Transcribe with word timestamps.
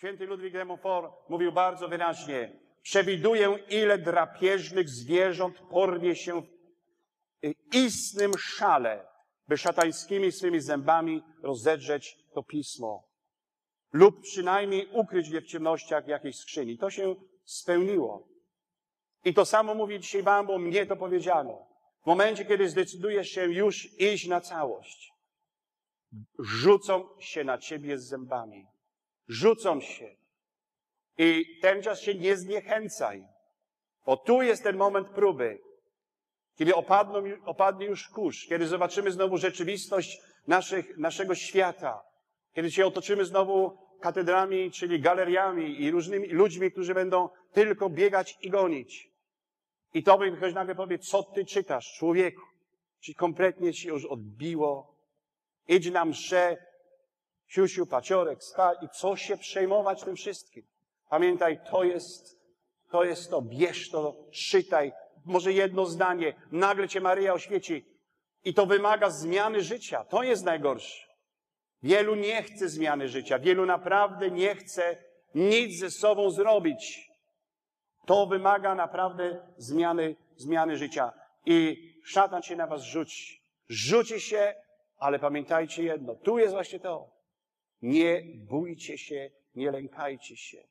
Święty 0.00 0.26
Ludwik 0.26 0.52
de 0.52 0.64
Montfort 0.64 1.12
mówił 1.28 1.52
bardzo 1.52 1.88
wyraźnie, 1.88 2.52
przewiduję, 2.82 3.58
ile 3.68 3.98
drapieżnych 3.98 4.88
zwierząt 4.88 5.58
porwie 5.58 6.16
się 6.16 6.42
w 6.42 7.74
istnym 7.74 8.32
szale, 8.38 9.06
by 9.48 9.58
szatańskimi 9.58 10.32
swymi 10.32 10.60
zębami 10.60 11.22
rozedrzeć 11.42 12.18
to 12.34 12.42
pismo. 12.42 13.08
Lub 13.92 14.22
przynajmniej 14.22 14.88
ukryć 14.92 15.28
je 15.28 15.40
w 15.40 15.46
ciemnościach 15.46 16.08
jakiejś 16.08 16.36
skrzyni. 16.36 16.78
To 16.78 16.90
się 16.90 17.14
spełniło. 17.44 18.28
I 19.24 19.34
to 19.34 19.44
samo 19.44 19.74
mówię 19.74 20.00
dzisiaj 20.00 20.22
wam, 20.22 20.46
bo 20.46 20.58
mnie 20.58 20.86
to 20.86 20.96
powiedziano. 20.96 21.66
W 22.02 22.06
momencie, 22.06 22.44
kiedy 22.44 22.68
zdecydujesz 22.68 23.28
się 23.28 23.44
już 23.52 24.00
iść 24.00 24.26
na 24.26 24.40
całość, 24.40 25.12
rzucą 26.38 27.08
się 27.18 27.44
na 27.44 27.58
ciebie 27.58 27.98
z 27.98 28.08
zębami. 28.08 28.66
Rzucą 29.30 29.80
się. 29.80 30.16
I 31.18 31.58
ten 31.62 31.82
czas 31.82 32.00
się 32.00 32.14
nie 32.14 32.36
zniechęcaj. 32.36 33.24
Bo 34.06 34.16
tu 34.16 34.42
jest 34.42 34.62
ten 34.62 34.76
moment 34.76 35.08
próby. 35.08 35.58
Kiedy 36.56 36.74
opadną, 36.74 37.22
opadnie 37.44 37.86
już 37.86 38.08
kurz, 38.08 38.46
kiedy 38.46 38.66
zobaczymy 38.66 39.12
znowu 39.12 39.36
rzeczywistość 39.36 40.20
naszych, 40.46 40.98
naszego 40.98 41.34
świata, 41.34 42.02
kiedy 42.54 42.70
się 42.70 42.86
otoczymy 42.86 43.24
znowu 43.24 43.78
katedrami, 44.00 44.70
czyli 44.70 45.00
galeriami 45.00 45.82
i 45.82 45.90
różnymi 45.90 46.28
ludźmi, 46.28 46.72
którzy 46.72 46.94
będą 46.94 47.28
tylko 47.52 47.90
biegać 47.90 48.38
i 48.42 48.50
gonić. 48.50 49.10
I 49.94 50.02
to 50.02 50.18
by 50.18 50.32
ktoś 50.36 50.54
nagle 50.54 50.74
powie, 50.74 50.98
co 50.98 51.22
ty 51.22 51.44
czytasz, 51.44 51.94
człowieku? 51.98 52.42
Czy 53.00 53.14
kompletnie 53.14 53.72
ci 53.72 53.88
już 53.88 54.04
odbiło? 54.04 54.94
Idź 55.68 55.90
na 55.90 56.04
mszę, 56.04 56.69
siusiu, 57.50 57.86
paciorek, 57.86 58.44
spać 58.44 58.78
i 58.82 58.88
co 58.88 59.16
się 59.16 59.36
przejmować 59.36 60.02
tym 60.02 60.16
wszystkim? 60.16 60.64
Pamiętaj, 61.08 61.60
to 61.70 61.84
jest, 61.84 62.40
to 62.90 63.04
jest 63.04 63.30
to, 63.30 63.42
bierz 63.42 63.90
to, 63.90 64.16
czytaj, 64.32 64.92
może 65.24 65.52
jedno 65.52 65.86
zdanie, 65.86 66.34
nagle 66.52 66.88
cię 66.88 67.00
Maryja 67.00 67.32
oświeci. 67.32 67.84
I 68.44 68.54
to 68.54 68.66
wymaga 68.66 69.10
zmiany 69.10 69.60
życia. 69.60 70.04
To 70.04 70.22
jest 70.22 70.44
najgorsze. 70.44 71.06
Wielu 71.82 72.14
nie 72.14 72.42
chce 72.42 72.68
zmiany 72.68 73.08
życia. 73.08 73.38
Wielu 73.38 73.66
naprawdę 73.66 74.30
nie 74.30 74.54
chce 74.54 74.96
nic 75.34 75.78
ze 75.78 75.90
sobą 75.90 76.30
zrobić. 76.30 77.10
To 78.06 78.26
wymaga 78.26 78.74
naprawdę 78.74 79.46
zmiany, 79.56 80.16
zmiany 80.36 80.76
życia. 80.76 81.12
I 81.46 81.76
szatan 82.04 82.42
się 82.42 82.56
na 82.56 82.66
was 82.66 82.82
rzuci. 82.82 83.42
Rzuci 83.68 84.20
się, 84.20 84.54
ale 84.98 85.18
pamiętajcie 85.18 85.82
jedno. 85.82 86.14
Tu 86.14 86.38
jest 86.38 86.54
właśnie 86.54 86.80
to. 86.80 87.19
Nie 87.82 88.22
bójcie 88.34 88.98
się, 88.98 89.30
nie 89.54 89.70
lękajcie 89.70 90.36
się. 90.36 90.68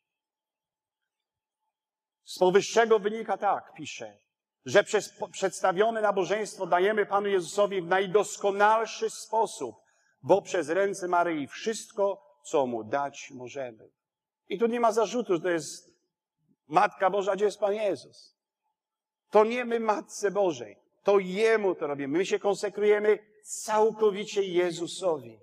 Z 2.23 2.39
powyższego 2.39 2.99
wynika 2.99 3.38
tak, 3.38 3.73
pisze, 3.73 4.19
że 4.65 4.83
przez 4.83 5.13
przedstawione 5.31 6.02
nabożeństwo 6.02 6.67
dajemy 6.67 7.05
Panu 7.05 7.27
Jezusowi 7.27 7.81
w 7.81 7.87
najdoskonalszy 7.87 9.09
sposób, 9.09 9.75
bo 10.23 10.41
przez 10.41 10.69
ręce 10.69 11.07
Maryi 11.07 11.47
wszystko, 11.47 12.21
co 12.43 12.67
Mu 12.67 12.83
dać 12.83 13.31
możemy. 13.31 13.89
I 14.49 14.59
tu 14.59 14.67
nie 14.67 14.80
ma 14.80 14.91
zarzutu, 14.91 15.33
że 15.33 15.41
to 15.41 15.49
jest 15.49 15.99
Matka 16.67 17.09
Boża, 17.09 17.35
gdzie 17.35 17.45
jest 17.45 17.59
Pan 17.59 17.73
Jezus. 17.73 18.35
To 19.30 19.45
nie 19.45 19.65
my 19.65 19.80
Matce 19.80 20.31
Bożej, 20.31 20.77
to 21.03 21.19
Jemu 21.19 21.75
to 21.75 21.87
robimy. 21.87 22.17
My 22.17 22.25
się 22.25 22.39
konsekrujemy 22.39 23.19
całkowicie 23.43 24.43
Jezusowi. 24.43 25.39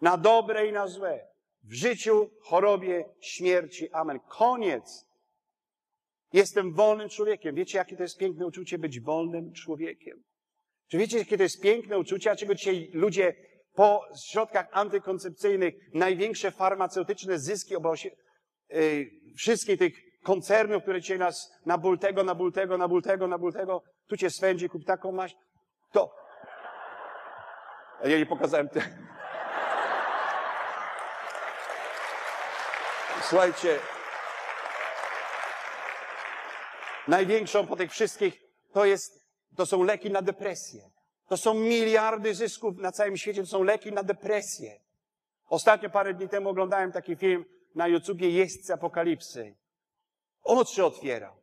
Na 0.00 0.16
dobre 0.16 0.66
i 0.66 0.72
na 0.72 0.86
złe. 0.86 1.26
W 1.64 1.72
życiu, 1.72 2.30
chorobie, 2.40 3.04
śmierci. 3.20 3.90
Amen. 3.92 4.20
Koniec. 4.20 5.06
Jestem 6.32 6.74
wolnym 6.74 7.08
człowiekiem. 7.08 7.54
Wiecie, 7.54 7.78
jakie 7.78 7.96
to 7.96 8.02
jest 8.02 8.18
piękne 8.18 8.46
uczucie 8.46 8.78
być 8.78 9.00
wolnym 9.00 9.52
człowiekiem? 9.52 10.22
Czy 10.88 10.98
wiecie, 10.98 11.18
jakie 11.18 11.36
to 11.36 11.42
jest 11.42 11.62
piękne 11.62 11.98
uczucie, 11.98 12.30
a 12.30 12.36
czego 12.36 12.54
dzisiaj 12.54 12.90
ludzie 12.92 13.34
po 13.74 14.04
środkach 14.30 14.68
antykoncepcyjnych 14.72 15.74
największe 15.94 16.50
farmaceutyczne 16.50 17.38
zyski 17.38 17.76
obosie, 17.76 18.10
yy, 18.68 19.10
wszystkich 19.36 19.78
tych 19.78 19.92
koncernów, 20.22 20.82
które 20.82 21.00
dzisiaj 21.00 21.18
nas 21.18 21.52
na 21.66 21.78
ból 21.78 21.98
tego, 21.98 22.24
na 22.24 22.34
ból 22.34 22.52
tego, 22.52 22.78
na 22.78 22.88
ból 22.88 23.02
tego, 23.02 23.28
na 23.28 23.38
ból 23.38 23.52
tego, 23.52 23.82
tu 24.06 24.16
cię 24.16 24.30
swędzi, 24.30 24.68
kup 24.68 24.84
taką 24.84 25.12
maść, 25.12 25.36
to... 25.92 26.14
Ja 28.04 28.18
nie 28.18 28.26
pokazałem 28.26 28.68
te... 28.68 28.80
Słuchajcie, 33.28 33.78
największą 37.08 37.66
po 37.66 37.76
tych 37.76 37.90
wszystkich 37.90 38.42
to 38.72 38.84
jest, 38.84 39.26
to 39.56 39.66
są 39.66 39.82
leki 39.82 40.10
na 40.10 40.22
depresję. 40.22 40.90
To 41.28 41.36
są 41.36 41.54
miliardy 41.54 42.34
zysków 42.34 42.76
na 42.78 42.92
całym 42.92 43.16
świecie, 43.16 43.40
to 43.40 43.48
są 43.48 43.62
leki 43.62 43.92
na 43.92 44.02
depresję. 44.02 44.80
Ostatnio 45.48 45.90
parę 45.90 46.14
dni 46.14 46.28
temu 46.28 46.48
oglądałem 46.48 46.92
taki 46.92 47.16
film 47.16 47.44
na 47.74 47.88
YouTubie 47.88 48.30
Jeźdźcy 48.30 48.74
Apokalipsy. 48.74 49.54
Oczy 50.42 50.84
otwierał. 50.84 51.36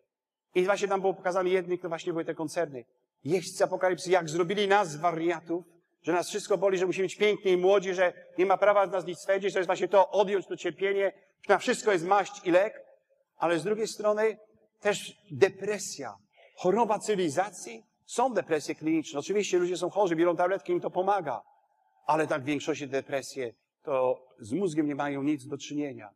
I 0.55 0.65
właśnie 0.65 0.87
tam 0.87 1.01
było 1.01 1.13
pokazane 1.13 1.49
jednych, 1.49 1.81
to 1.81 1.89
właśnie 1.89 2.13
były 2.13 2.25
te 2.25 2.35
koncerny. 2.35 2.85
Jeźdźcy 3.23 3.63
Apokalipsy, 3.63 4.11
jak 4.11 4.29
zrobili 4.29 4.67
nas 4.67 4.95
wariatów, 4.95 5.65
że 6.03 6.13
nas 6.13 6.29
wszystko 6.29 6.57
boli, 6.57 6.77
że 6.77 6.85
musimy 6.85 7.05
być 7.05 7.15
piękni 7.15 7.51
i 7.51 7.57
młodzi, 7.57 7.93
że 7.93 8.13
nie 8.37 8.45
ma 8.45 8.57
prawa 8.57 8.87
z 8.87 8.91
nas 8.91 9.05
nic 9.05 9.19
swędzić, 9.19 9.53
to 9.53 9.59
jest 9.59 9.67
właśnie 9.67 9.87
to, 9.87 10.11
odjąć 10.11 10.47
to 10.47 10.57
cierpienie, 10.57 11.11
na 11.49 11.57
wszystko 11.57 11.91
jest 11.91 12.05
maść 12.05 12.47
i 12.47 12.51
lek, 12.51 12.85
ale 13.37 13.59
z 13.59 13.63
drugiej 13.63 13.87
strony 13.87 14.37
też 14.79 15.17
depresja, 15.31 16.15
choroba 16.55 16.99
cywilizacji. 16.99 17.83
Są 18.05 18.33
depresje 18.33 18.75
kliniczne. 18.75 19.19
Oczywiście 19.19 19.59
ludzie 19.59 19.77
są 19.77 19.89
chorzy, 19.89 20.15
biorą 20.15 20.35
tabletki, 20.35 20.71
im 20.71 20.81
to 20.81 20.91
pomaga. 20.91 21.41
Ale 22.05 22.27
tak 22.27 22.41
w 22.41 22.45
większości 22.45 22.87
depresje 22.87 23.53
to 23.83 24.25
z 24.39 24.53
mózgiem 24.53 24.87
nie 24.87 24.95
mają 24.95 25.23
nic 25.23 25.47
do 25.47 25.57
czynienia. 25.57 26.09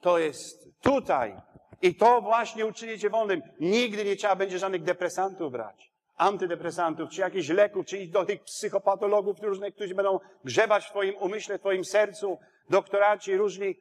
To 0.00 0.18
jest 0.18 0.68
tutaj. 0.80 1.36
I 1.82 1.94
to 1.94 2.20
właśnie 2.20 2.66
uczyni 2.66 2.98
cię 2.98 3.10
wolnym. 3.10 3.42
Nigdy 3.60 4.04
nie 4.04 4.16
trzeba 4.16 4.36
będzie 4.36 4.58
żadnych 4.58 4.82
depresantów 4.82 5.52
brać. 5.52 5.93
Antydepresantów, 6.16 7.10
czy 7.10 7.20
jakichś 7.20 7.48
leków, 7.48 7.86
czy 7.86 7.98
iść 7.98 8.10
do 8.10 8.24
tych 8.24 8.42
psychopatologów 8.42 9.40
różnych, 9.42 9.74
którzy 9.74 9.94
będą 9.94 10.20
grzebać 10.44 10.86
w 10.86 10.90
twoim 10.90 11.16
umyśle, 11.16 11.58
w 11.58 11.60
twoim 11.60 11.84
sercu, 11.84 12.38
doktoraci 12.70 13.36
różni. 13.36 13.78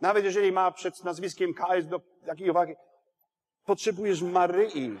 Nawet 0.00 0.24
jeżeli 0.24 0.52
ma 0.52 0.70
przed 0.70 1.04
nazwiskiem 1.04 1.54
KS 1.54 1.86
do 1.86 2.00
takiej 2.26 2.50
uwagi, 2.50 2.74
potrzebujesz 3.64 4.22
Maryi. 4.22 5.00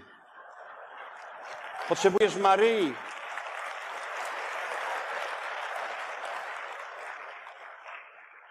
Potrzebujesz 1.88 2.36
Maryi. 2.36 2.94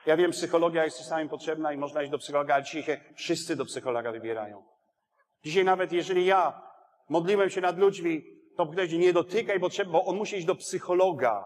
Ja 0.05 0.17
wiem, 0.17 0.31
psychologia 0.31 0.85
jest 0.85 0.97
czasami 0.97 1.29
potrzebna 1.29 1.73
i 1.73 1.77
można 1.77 2.01
iść 2.01 2.11
do 2.11 2.17
psychologa, 2.17 2.53
ale 2.53 2.63
dzisiaj 2.63 2.83
się 2.83 2.99
wszyscy 3.15 3.55
do 3.55 3.65
psychologa 3.65 4.11
wybierają. 4.11 4.63
Dzisiaj 5.43 5.65
nawet 5.65 5.91
jeżeli 5.91 6.25
ja 6.25 6.66
modliłem 7.09 7.49
się 7.49 7.61
nad 7.61 7.77
ludźmi, 7.77 8.23
to 8.57 8.65
ktoś 8.65 8.91
nie 8.91 9.13
dotykaj, 9.13 9.59
bo, 9.59 9.69
trzeba, 9.69 9.91
bo 9.91 10.05
on 10.05 10.17
musi 10.17 10.37
iść 10.37 10.45
do 10.45 10.55
psychologa. 10.55 11.45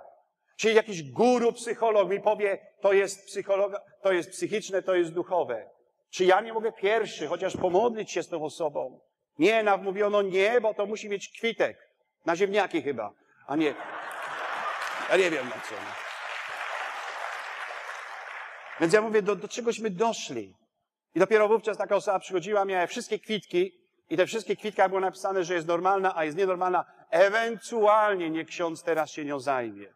Czyli 0.57 0.75
jakiś 0.75 1.11
guru 1.11 1.53
psycholog 1.53 2.09
mi 2.09 2.19
powie, 2.19 2.67
to 2.81 2.93
jest 2.93 3.25
psychologa, 3.25 3.81
to 4.01 4.11
jest 4.11 4.29
psychiczne, 4.29 4.81
to 4.81 4.95
jest 4.95 5.13
duchowe. 5.13 5.69
Czy 6.09 6.25
ja 6.25 6.41
nie 6.41 6.53
mogę 6.53 6.71
pierwszy, 6.71 7.27
chociaż 7.27 7.57
pomodlić 7.57 8.11
się 8.11 8.23
z 8.23 8.29
tą 8.29 8.43
osobą? 8.43 8.99
Nie, 9.39 9.63
nam 9.63 9.83
mówiono 9.83 10.21
nie, 10.21 10.61
bo 10.61 10.73
to 10.73 10.85
musi 10.85 11.09
mieć 11.09 11.29
kwitek. 11.29 11.77
Na 12.25 12.35
ziemniaki 12.35 12.81
chyba, 12.81 13.13
a 13.47 13.55
nie. 13.55 13.75
Ja 15.09 15.17
nie 15.17 15.31
wiem 15.31 15.45
na 15.45 15.51
co. 15.55 15.75
Więc 18.79 18.93
ja 18.93 19.01
mówię, 19.01 19.21
do, 19.21 19.35
do 19.35 19.47
czegośmy 19.47 19.89
doszli. 19.89 20.55
I 21.15 21.19
dopiero 21.19 21.47
wówczas 21.47 21.77
taka 21.77 21.95
osoba 21.95 22.19
przychodziła, 22.19 22.65
miała 22.65 22.87
wszystkie 22.87 23.19
kwitki 23.19 23.80
i 24.11 24.17
te 24.17 24.25
wszystkie 24.25 24.55
kwitkach 24.55 24.89
było 24.89 25.01
napisane, 25.01 25.43
że 25.43 25.53
jest 25.53 25.67
normalna, 25.67 26.15
a 26.15 26.25
jest 26.25 26.37
nienormalna. 26.37 26.85
Ewentualnie 27.09 28.29
nie 28.29 28.45
ksiądz 28.45 28.83
teraz 28.83 29.11
się 29.11 29.25
nią 29.25 29.39
zajmie. 29.39 29.93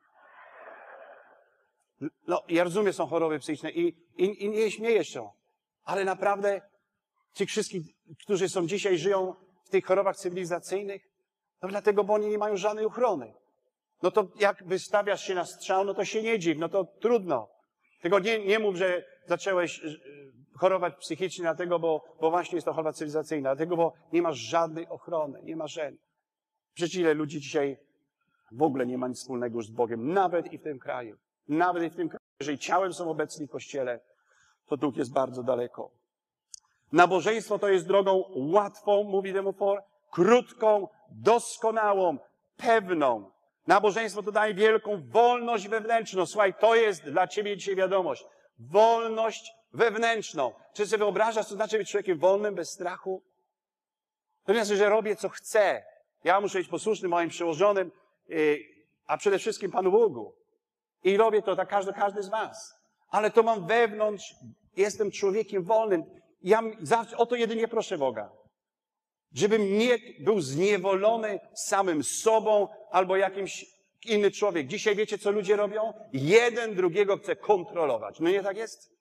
No, 2.28 2.44
ja 2.48 2.64
rozumiem, 2.64 2.94
są 2.94 3.08
choroby 3.08 3.40
psychiczne 3.40 3.72
i, 3.72 3.88
i, 4.18 4.44
i 4.44 4.50
nie 4.50 4.72
śmieję 4.72 5.06
się. 5.06 5.30
Ale 5.84 6.06
naprawdę 6.06 6.62
tych 7.34 7.50
wszystkich, 7.50 7.84
którzy 8.24 8.50
są 8.50 8.68
dzisiaj, 8.68 8.98
żyją 8.98 9.36
w 9.66 9.70
tych 9.70 9.86
chorobach 9.86 10.16
cywilizacyjnych, 10.16 11.02
no 11.62 11.70
dlatego, 11.70 12.04
bo 12.04 12.14
oni 12.14 12.28
nie 12.28 12.38
mają 12.38 12.58
żadnej 12.58 12.86
ochrony. 12.86 13.34
No 14.04 14.12
to 14.12 14.28
jak 14.40 14.64
wystawiasz 14.64 15.24
się 15.24 15.36
na 15.36 15.46
strzał, 15.46 15.86
no 15.86 15.94
to 15.94 16.06
się 16.06 16.24
nie 16.24 16.40
dziw, 16.40 16.58
no 16.58 16.70
to 16.70 16.84
trudno. 16.84 17.50
Tylko 18.02 18.20
nie, 18.20 18.46
nie 18.46 18.60
mów, 18.60 18.76
że 18.76 19.06
zacząłeś 19.26 19.82
chorować 20.58 20.96
psychicznie 20.96 21.44
dlatego, 21.44 21.80
bo, 21.80 22.04
bo 22.22 22.30
właśnie 22.30 22.56
jest 22.56 22.66
to 22.66 22.74
choroba 22.74 22.94
cywilizacyjna, 22.94 23.56
dlatego, 23.56 23.78
bo 23.78 23.94
nie 24.14 24.22
masz 24.22 24.38
żadnej 24.38 24.88
ochrony, 24.88 25.42
nie 25.44 25.56
ma 25.56 25.68
żadnej. 25.68 26.00
Przecież 26.74 26.96
ile 26.96 27.14
ludzi 27.14 27.40
dzisiaj 27.40 27.78
w 28.52 28.62
ogóle 28.62 28.86
nie 28.86 28.98
ma 28.98 29.08
nic 29.08 29.18
wspólnego 29.18 29.56
już 29.56 29.68
z 29.68 29.72
Bogiem, 29.72 30.14
nawet 30.14 30.54
i 30.54 30.58
w 30.58 30.64
tym 30.64 30.80
kraju. 30.80 31.18
Nawet 31.48 31.84
i 31.84 31.90
w 31.90 31.96
tym 31.96 32.10
kraju. 32.10 32.26
Jeżeli 32.40 32.60
ciałem 32.60 32.94
są 32.94 33.10
obecni 33.10 33.48
w 33.48 33.52
kościele, 33.52 34.00
to 34.66 34.78
duch 34.78 34.98
jest 34.98 35.14
bardzo 35.14 35.44
daleko. 35.44 35.92
Nabożeństwo 36.92 37.60
to 37.60 37.70
jest 37.70 37.88
drogą 37.88 38.24
łatwą, 38.36 39.04
mówi 39.04 39.34
Demofor, 39.34 39.84
krótką, 40.12 40.88
doskonałą, 41.10 42.18
pewną. 42.58 43.32
Nabożeństwo 43.68 44.24
to 44.24 44.32
daje 44.32 44.54
wielką 44.54 45.02
wolność 45.10 45.68
wewnętrzną. 45.68 46.26
Słuchaj, 46.26 46.54
to 46.54 46.76
jest 46.76 47.04
dla 47.04 47.28
ciebie 47.28 47.58
dzisiaj 47.58 47.76
wiadomość. 47.76 48.26
Wolność 48.60 49.54
wewnętrzną. 49.76 50.54
Czy 50.74 50.88
sobie 50.88 50.98
wyobrażasz, 50.98 51.46
co 51.46 51.56
znaczy 51.56 51.78
być 51.78 51.92
człowiekiem 51.92 52.18
wolnym, 52.18 52.56
bez 52.56 52.70
strachu? 52.70 53.22
To 54.46 54.54
znaczy, 54.54 54.78
że 54.78 54.90
robię, 54.90 55.16
co 55.16 55.30
chcę. 55.30 55.84
Ja 56.24 56.42
muszę 56.42 56.58
być 56.58 56.68
posłuszny 56.68 57.08
moim 57.08 57.30
przełożonym, 57.30 57.92
yy, 58.28 58.60
a 59.08 59.18
przede 59.18 59.40
wszystkim 59.40 59.72
Panu 59.72 59.92
Bogu. 59.92 60.34
I 61.04 61.18
robię 61.18 61.42
to 61.42 61.56
tak 61.56 61.70
każdy, 61.70 61.94
każdy 61.94 62.24
z 62.24 62.30
was. 62.30 62.76
Ale 63.10 63.32
to 63.32 63.44
mam 63.44 63.68
wewnątrz, 63.68 64.36
jestem 64.78 65.12
człowiekiem 65.12 65.64
wolnym. 65.64 66.04
Ja 66.44 66.62
zawsze, 66.82 67.18
o 67.18 67.26
to 67.26 67.36
jedynie 67.36 67.68
proszę 67.68 67.98
Boga. 67.98 68.32
Żebym 69.34 69.78
nie 69.78 69.98
był 70.20 70.42
zniewolony 70.42 71.40
samym 71.54 72.04
sobą 72.04 72.68
albo 72.92 73.18
jakimś 73.18 73.66
inny 74.06 74.32
człowiek. 74.32 74.68
Dzisiaj 74.68 74.96
wiecie, 74.96 75.18
co 75.18 75.32
ludzie 75.32 75.56
robią? 75.56 75.94
Jeden 76.14 76.76
drugiego 76.76 77.18
chce 77.18 77.36
kontrolować. 77.36 78.20
No 78.20 78.30
nie 78.30 78.44
tak 78.44 78.58
jest? 78.58 78.95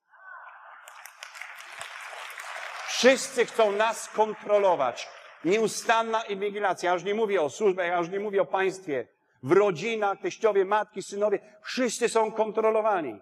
Wszyscy 3.05 3.47
chcą 3.47 3.73
nas 3.73 4.09
kontrolować. 4.09 5.09
Nieustanna 5.45 6.23
inwigilacja. 6.23 6.91
Ja 6.91 6.95
już 6.95 7.05
nie 7.05 7.15
mówię 7.15 7.43
o 7.43 7.51
służbach, 7.51 7.87
ja 7.87 7.99
już 7.99 8.09
nie 8.09 8.21
mówię 8.21 8.43
o 8.43 8.47
państwie. 8.47 9.09
W 9.43 9.53
rodzinach, 9.53 10.21
teściowie, 10.21 10.65
matki, 10.65 11.03
synowie, 11.03 11.39
wszyscy 11.63 12.09
są 12.09 12.33
kontrolowani. 12.33 13.21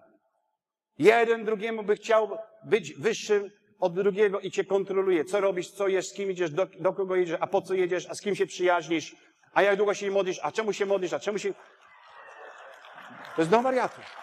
Jeden 0.99 1.45
drugiemu 1.45 1.83
by 1.83 1.95
chciał 1.95 2.37
być 2.63 2.93
wyższym 2.93 3.51
od 3.79 3.93
drugiego 3.93 4.39
i 4.39 4.51
cię 4.51 4.63
kontroluje. 4.63 5.25
Co 5.25 5.41
robisz, 5.41 5.71
co 5.71 5.87
jesz, 5.87 6.07
z 6.07 6.13
kim 6.13 6.31
idziesz, 6.31 6.51
do, 6.51 6.67
do 6.79 6.93
kogo 6.93 7.15
jedziesz, 7.15 7.37
a 7.39 7.47
po 7.47 7.61
co 7.61 7.73
jedziesz, 7.73 8.07
a 8.09 8.15
z 8.15 8.21
kim 8.21 8.35
się 8.35 8.45
przyjaźnisz, 8.45 9.15
a 9.53 9.61
jak 9.61 9.77
długo 9.77 9.93
się 9.93 10.11
modlisz, 10.11 10.39
a 10.43 10.51
czemu 10.51 10.73
się 10.73 10.85
modlisz, 10.85 11.13
a 11.13 11.19
czemu 11.19 11.39
się... 11.39 11.53
To 13.35 13.41
jest 13.41 13.51
do 13.51 13.61
wariatów. 13.61 14.22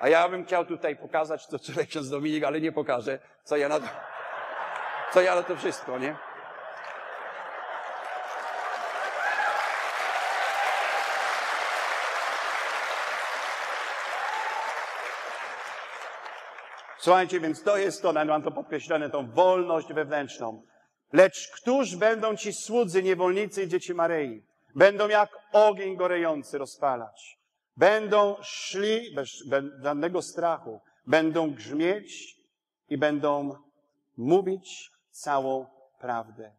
A 0.00 0.08
ja 0.08 0.28
bym 0.28 0.44
chciał 0.44 0.66
tutaj 0.66 0.96
pokazać 0.96 1.46
to, 1.46 1.58
co 1.58 1.72
ksiądz 1.88 2.10
Dominik, 2.10 2.44
ale 2.44 2.60
nie 2.60 2.72
pokażę, 2.72 3.18
co 3.44 3.56
ja 3.56 3.68
na 3.68 3.80
to, 3.80 3.86
co 5.12 5.20
ja 5.20 5.34
na 5.34 5.42
to 5.42 5.56
wszystko, 5.56 5.98
nie? 5.98 6.16
Słuchajcie, 16.98 17.40
więc 17.40 17.62
to 17.62 17.76
jest 17.76 18.02
to, 18.02 18.12
mam 18.12 18.42
to 18.42 18.50
podkreślone, 18.50 19.10
tą 19.10 19.30
wolność 19.30 19.92
wewnętrzną. 19.92 20.62
Lecz 21.12 21.50
któż 21.50 21.96
będą 21.96 22.36
ci 22.36 22.52
słudzy, 22.52 23.02
niewolnicy 23.02 23.62
i 23.62 23.68
dzieci 23.68 23.94
Maryi? 23.94 24.42
Będą 24.74 25.08
jak 25.08 25.30
ogień 25.52 25.96
gorejący 25.96 26.58
rozpalać. 26.58 27.39
Będą 27.80 28.36
szli 28.42 29.14
bez, 29.14 29.44
żadnego 29.82 30.22
strachu. 30.22 30.80
Będą 31.06 31.50
grzmieć 31.50 32.36
i 32.88 32.98
będą 32.98 33.56
mówić 34.16 34.90
całą 35.10 35.66
prawdę. 36.00 36.52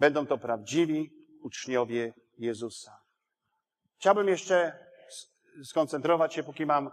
Będą 0.00 0.26
to 0.26 0.38
prawdziwi 0.38 1.10
uczniowie 1.42 2.12
Jezusa. 2.38 2.98
Chciałbym 3.98 4.28
jeszcze 4.28 4.78
skoncentrować 5.64 6.34
się, 6.34 6.42
póki 6.42 6.66
mam 6.66 6.90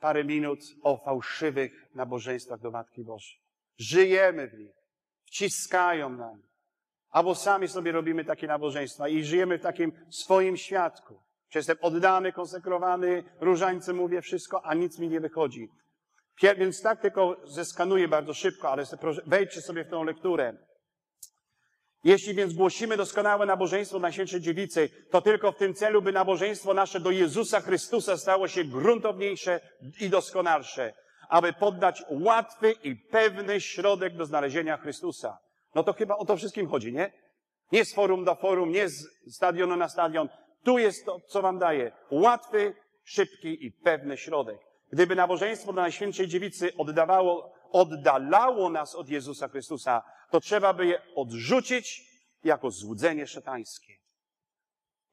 parę 0.00 0.24
minut, 0.24 0.58
o 0.82 0.96
fałszywych 0.96 1.72
nabożeństwach 1.94 2.60
do 2.60 2.70
Matki 2.70 3.04
Bożej. 3.04 3.40
Żyjemy 3.78 4.48
w 4.48 4.58
nich. 4.58 4.74
Wciskają 5.24 6.10
nam. 6.10 6.42
Albo 7.10 7.34
sami 7.34 7.68
sobie 7.68 7.92
robimy 7.92 8.24
takie 8.24 8.46
nabożeństwa 8.46 9.08
i 9.08 9.24
żyjemy 9.24 9.58
w 9.58 9.62
takim 9.62 9.92
swoim 10.10 10.56
świadku. 10.56 11.29
Czy 11.50 11.58
jestem 11.58 11.76
oddany, 11.80 12.32
konsekrowany, 12.32 13.24
różańcem 13.40 13.96
mówię 13.96 14.22
wszystko, 14.22 14.64
a 14.64 14.74
nic 14.74 14.98
mi 14.98 15.08
nie 15.08 15.20
wychodzi. 15.20 15.68
Więc 16.58 16.82
tak 16.82 17.00
tylko 17.00 17.36
zeskanuję 17.44 18.08
bardzo 18.08 18.34
szybko, 18.34 18.70
ale 18.70 18.84
wejdźcie 19.26 19.60
sobie 19.60 19.84
w 19.84 19.90
tą 19.90 20.04
lekturę. 20.04 20.56
Jeśli 22.04 22.34
więc 22.34 22.54
głosimy 22.54 22.96
doskonałe 22.96 23.46
nabożeństwo 23.46 23.98
Najświętszej 23.98 24.40
Dziewicy, 24.40 24.90
to 25.10 25.20
tylko 25.20 25.52
w 25.52 25.56
tym 25.56 25.74
celu, 25.74 26.02
by 26.02 26.12
nabożeństwo 26.12 26.74
nasze 26.74 27.00
do 27.00 27.10
Jezusa 27.10 27.60
Chrystusa 27.60 28.16
stało 28.16 28.48
się 28.48 28.64
gruntowniejsze 28.64 29.60
i 30.00 30.10
doskonalsze, 30.10 30.92
aby 31.28 31.52
poddać 31.52 32.02
łatwy 32.10 32.72
i 32.72 32.96
pewny 32.96 33.60
środek 33.60 34.16
do 34.16 34.26
znalezienia 34.26 34.76
Chrystusa. 34.76 35.38
No 35.74 35.82
to 35.82 35.92
chyba 35.92 36.16
o 36.16 36.24
to 36.24 36.36
wszystkim 36.36 36.68
chodzi, 36.68 36.92
nie? 36.92 37.12
Nie 37.72 37.84
z 37.84 37.94
forum 37.94 38.24
do 38.24 38.34
forum, 38.34 38.72
nie 38.72 38.88
z 38.88 39.08
stadionu 39.34 39.76
na 39.76 39.88
stadion. 39.88 40.28
Tu 40.64 40.78
jest 40.78 41.06
to, 41.06 41.20
co 41.20 41.42
wam 41.42 41.58
daje. 41.58 41.92
Łatwy, 42.10 42.74
szybki 43.04 43.66
i 43.66 43.72
pewny 43.72 44.16
środek. 44.16 44.58
Gdyby 44.92 45.16
nabożeństwo 45.16 45.72
do 45.72 45.80
Najświętszej 45.80 46.28
Dziewicy 46.28 46.76
oddawało, 46.76 47.52
oddalało 47.72 48.70
nas 48.70 48.94
od 48.94 49.08
Jezusa 49.08 49.48
Chrystusa, 49.48 50.02
to 50.30 50.40
trzeba 50.40 50.74
by 50.74 50.86
je 50.86 51.02
odrzucić 51.14 52.02
jako 52.44 52.70
złudzenie 52.70 53.26
szatańskie. 53.26 53.92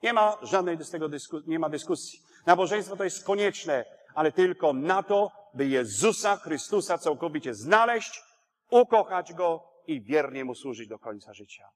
Nie 0.04 0.14
ma 0.14 0.38
żadnej 0.42 0.84
z 0.84 0.90
tego 0.90 1.10
dysku, 1.10 1.40
nie 1.48 1.60
ma 1.60 1.70
dyskusji. 1.70 2.20
Nabożeństwo 2.46 2.96
to 2.96 3.04
jest 3.04 3.26
konieczne, 3.26 3.86
ale 4.16 4.32
tylko 4.32 4.74
na 4.74 5.04
to, 5.04 5.32
by 5.54 5.68
Jezusa 5.68 6.38
Chrystusa 6.38 6.98
całkowicie 6.98 7.54
znaleźć, 7.54 8.22
ukochać 8.70 9.34
Go 9.34 9.64
i 9.88 10.02
wiernie 10.02 10.46
Mu 10.46 10.56
służyć 10.56 10.88
do 10.88 11.00
końca 11.00 11.34
życia. 11.34 11.70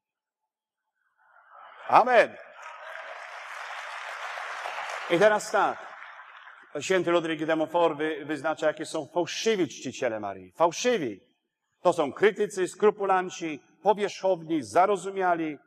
Amen. 1.88 2.36
I 5.12 5.18
teraz 5.18 5.50
tak. 5.50 5.92
Święty 6.80 7.10
Ludwik 7.10 7.44
Demofor 7.44 7.96
wyznacza, 8.24 8.66
jakie 8.66 8.86
są 8.86 9.06
fałszywi 9.06 9.68
czciciele 9.68 10.20
Marii. 10.20 10.52
Fałszywi. 10.52 11.20
To 11.82 11.92
są 11.92 12.12
krytycy, 12.12 12.68
skrupulanci, 12.68 13.62
powierzchowni, 13.82 14.62
zarozumiali, 14.62 15.58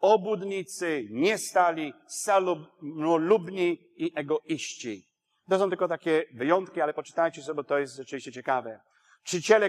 obudnicy, 0.00 1.06
niestali, 1.10 1.94
salubni 2.06 3.78
i 3.96 4.12
egoiści. 4.14 5.06
To 5.48 5.58
są 5.58 5.68
tylko 5.68 5.88
takie 5.88 6.24
wyjątki, 6.34 6.80
ale 6.80 6.94
poczytajcie 6.94 7.42
sobie, 7.42 7.56
bo 7.56 7.64
to 7.64 7.78
jest 7.78 7.96
rzeczywiście 7.96 8.32
ciekawe. 8.32 8.80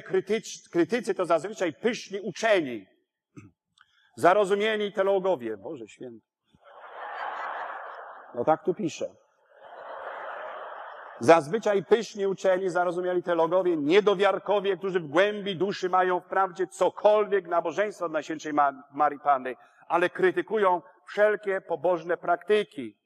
Krytycz, 0.05 0.69
krytycy 0.71 1.15
to 1.15 1.25
zazwyczaj 1.25 1.73
pyszni 1.73 2.19
uczeni, 2.19 2.85
zarozumieni 4.17 4.93
teologowie. 4.93 5.57
Boże 5.57 5.87
święty. 5.87 6.25
No 8.35 8.43
tak 8.43 8.63
tu 8.63 8.73
pisze. 8.73 9.20
Zazwyczaj 11.21 11.85
pysznie 11.85 12.29
uczeni, 12.29 12.69
zarozumiali 12.69 13.23
teologowie, 13.23 13.77
niedowiarkowie, 13.77 14.77
którzy 14.77 14.99
w 14.99 15.07
głębi 15.07 15.55
duszy 15.55 15.89
mają 15.89 16.19
wprawdzie 16.19 16.67
cokolwiek 16.67 17.47
nabożeństwa 17.47 18.05
od 18.05 18.11
Najświętszej 18.11 18.53
Marii 18.93 19.19
Panny, 19.19 19.55
ale 19.87 20.09
krytykują 20.09 20.81
wszelkie 21.05 21.61
pobożne 21.61 22.17
praktyki. 22.17 22.97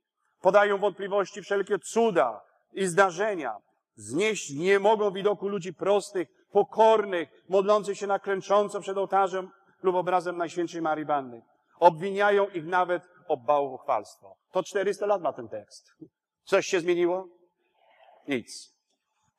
Podają 0.41 0.77
wątpliwości 0.77 1.41
wszelkie 1.41 1.79
cuda 1.79 2.41
i 2.73 2.85
zdarzenia. 2.85 3.57
Znieść 3.95 4.53
nie 4.53 4.79
mogą 4.79 5.11
widoku 5.11 5.47
ludzi 5.47 5.73
prostych, 5.73 6.27
pokornych, 6.51 7.29
modlących 7.49 7.97
się 7.97 8.07
naklęcząco 8.07 8.79
przed 8.79 8.97
ołtarzem 8.97 9.49
lub 9.83 9.95
obrazem 9.95 10.37
Najświętszej 10.37 10.81
Marii 10.81 11.05
Panny. 11.05 11.41
Obwiniają 11.79 12.47
ich 12.47 12.65
nawet 12.65 13.03
o 13.27 13.37
bałwochwalstwo. 13.37 14.35
To 14.51 14.63
400 14.63 15.05
lat 15.05 15.21
ma 15.21 15.33
ten 15.33 15.49
tekst. 15.49 15.95
Coś 16.43 16.65
się 16.65 16.79
zmieniło? 16.79 17.34
Nic. 18.27 18.75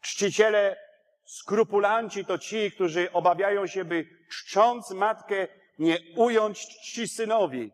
Czciciele, 0.00 0.76
skrupulanci 1.24 2.24
to 2.24 2.38
ci, 2.38 2.70
którzy 2.70 3.12
obawiają 3.12 3.66
się, 3.66 3.84
by 3.84 4.08
czcząc 4.30 4.90
matkę 4.90 5.48
nie 5.78 5.98
ująć 6.16 6.66
czci 6.66 7.08
synowi, 7.08 7.72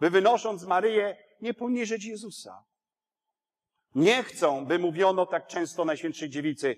by 0.00 0.10
wynosząc 0.10 0.64
Maryję 0.64 1.16
nie 1.40 1.54
poniżyć 1.54 2.04
Jezusa. 2.04 2.64
Nie 3.94 4.22
chcą, 4.22 4.66
by 4.66 4.78
mówiono 4.78 5.26
tak 5.26 5.46
często 5.46 5.84
Najświętszej 5.84 6.30
Dziewicy, 6.30 6.76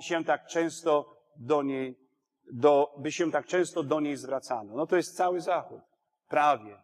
się 0.00 0.24
tak 0.24 0.46
często 0.46 1.16
do 1.36 1.62
niej, 1.62 1.98
do, 2.52 2.94
by 2.98 3.12
się 3.12 3.30
tak 3.30 3.46
często 3.46 3.82
do 3.82 4.00
niej 4.00 4.16
zwracano. 4.16 4.76
No 4.76 4.86
to 4.86 4.96
jest 4.96 5.16
cały 5.16 5.40
Zachód. 5.40 5.80
Prawie. 6.28 6.82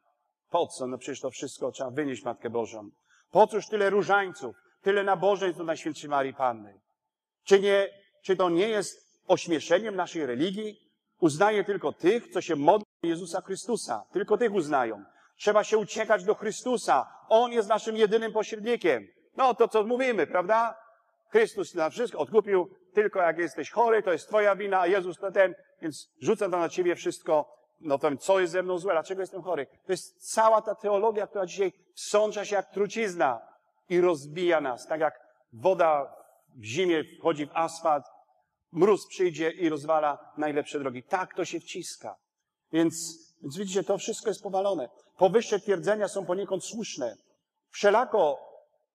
Po 0.50 0.66
co? 0.66 0.86
No 0.86 0.98
przecież 0.98 1.20
to 1.20 1.30
wszystko 1.30 1.72
trzeba 1.72 1.90
wynieść 1.90 2.24
Matkę 2.24 2.50
Bożą. 2.50 2.90
Po 3.30 3.46
cóż 3.46 3.68
tyle 3.68 3.90
różańców? 3.90 4.56
Tyle 4.82 5.04
nabożeństw 5.04 5.58
do 5.58 5.64
Najświętszej 5.64 6.10
Marii 6.10 6.34
Panny? 6.34 6.80
Czy, 7.44 7.60
nie, 7.60 7.88
czy 8.22 8.36
to 8.36 8.50
nie 8.50 8.68
jest 8.68 9.22
ośmieszeniem 9.26 9.96
naszej 9.96 10.26
religii? 10.26 10.88
Uznaje 11.20 11.64
tylko 11.64 11.92
tych, 11.92 12.28
co 12.28 12.40
się 12.40 12.56
modlą 12.56 12.84
Jezusa 13.02 13.40
Chrystusa. 13.40 14.04
Tylko 14.12 14.38
tych 14.38 14.52
uznają. 14.52 15.04
Trzeba 15.36 15.64
się 15.64 15.78
uciekać 15.78 16.24
do 16.24 16.34
Chrystusa. 16.34 17.06
On 17.28 17.52
jest 17.52 17.68
naszym 17.68 17.96
jedynym 17.96 18.32
pośrednikiem. 18.32 19.06
No 19.36 19.54
to 19.54 19.68
co 19.68 19.84
mówimy, 19.84 20.26
prawda? 20.26 20.74
Chrystus 21.30 21.74
na 21.74 21.90
wszystko 21.90 22.18
odkupił, 22.18 22.70
tylko 22.94 23.18
jak 23.18 23.38
jesteś 23.38 23.70
chory, 23.70 24.02
to 24.02 24.12
jest 24.12 24.28
twoja 24.28 24.56
wina, 24.56 24.80
a 24.80 24.86
Jezus 24.86 25.18
to 25.18 25.32
ten, 25.32 25.54
więc 25.82 26.10
rzucam 26.20 26.50
to 26.50 26.58
na 26.58 26.68
ciebie 26.68 26.96
wszystko, 26.96 27.58
no 27.80 27.98
to 27.98 28.16
co 28.16 28.40
jest 28.40 28.52
ze 28.52 28.62
mną 28.62 28.78
złe, 28.78 28.92
dlaczego 28.92 29.20
jestem 29.20 29.42
chory? 29.42 29.66
To 29.86 29.92
jest 29.92 30.32
cała 30.32 30.62
ta 30.62 30.74
teologia, 30.74 31.26
która 31.26 31.46
dzisiaj 31.46 31.72
sącza 31.94 32.44
się 32.44 32.56
jak 32.56 32.70
trucizna 32.70 33.40
i 33.88 34.00
rozbija 34.00 34.60
nas, 34.60 34.86
tak 34.86 35.00
jak 35.00 35.20
woda 35.52 36.14
w 36.56 36.64
zimie 36.64 37.04
wchodzi 37.18 37.46
w 37.46 37.50
asfalt, 37.54 38.04
mróz 38.72 39.06
przyjdzie 39.06 39.50
i 39.50 39.68
rozwala 39.68 40.32
najlepsze 40.36 40.78
drogi. 40.78 41.02
Tak 41.02 41.34
to 41.34 41.44
się 41.44 41.60
wciska. 41.60 42.16
Więc, 42.72 42.94
więc 43.42 43.56
widzicie, 43.56 43.84
to 43.84 43.98
wszystko 43.98 44.30
jest 44.30 44.42
powalone. 44.42 44.88
Powyższe 45.16 45.60
twierdzenia 45.60 46.08
są 46.08 46.26
poniekąd 46.26 46.64
słuszne. 46.64 47.16
Wszelako 47.70 48.38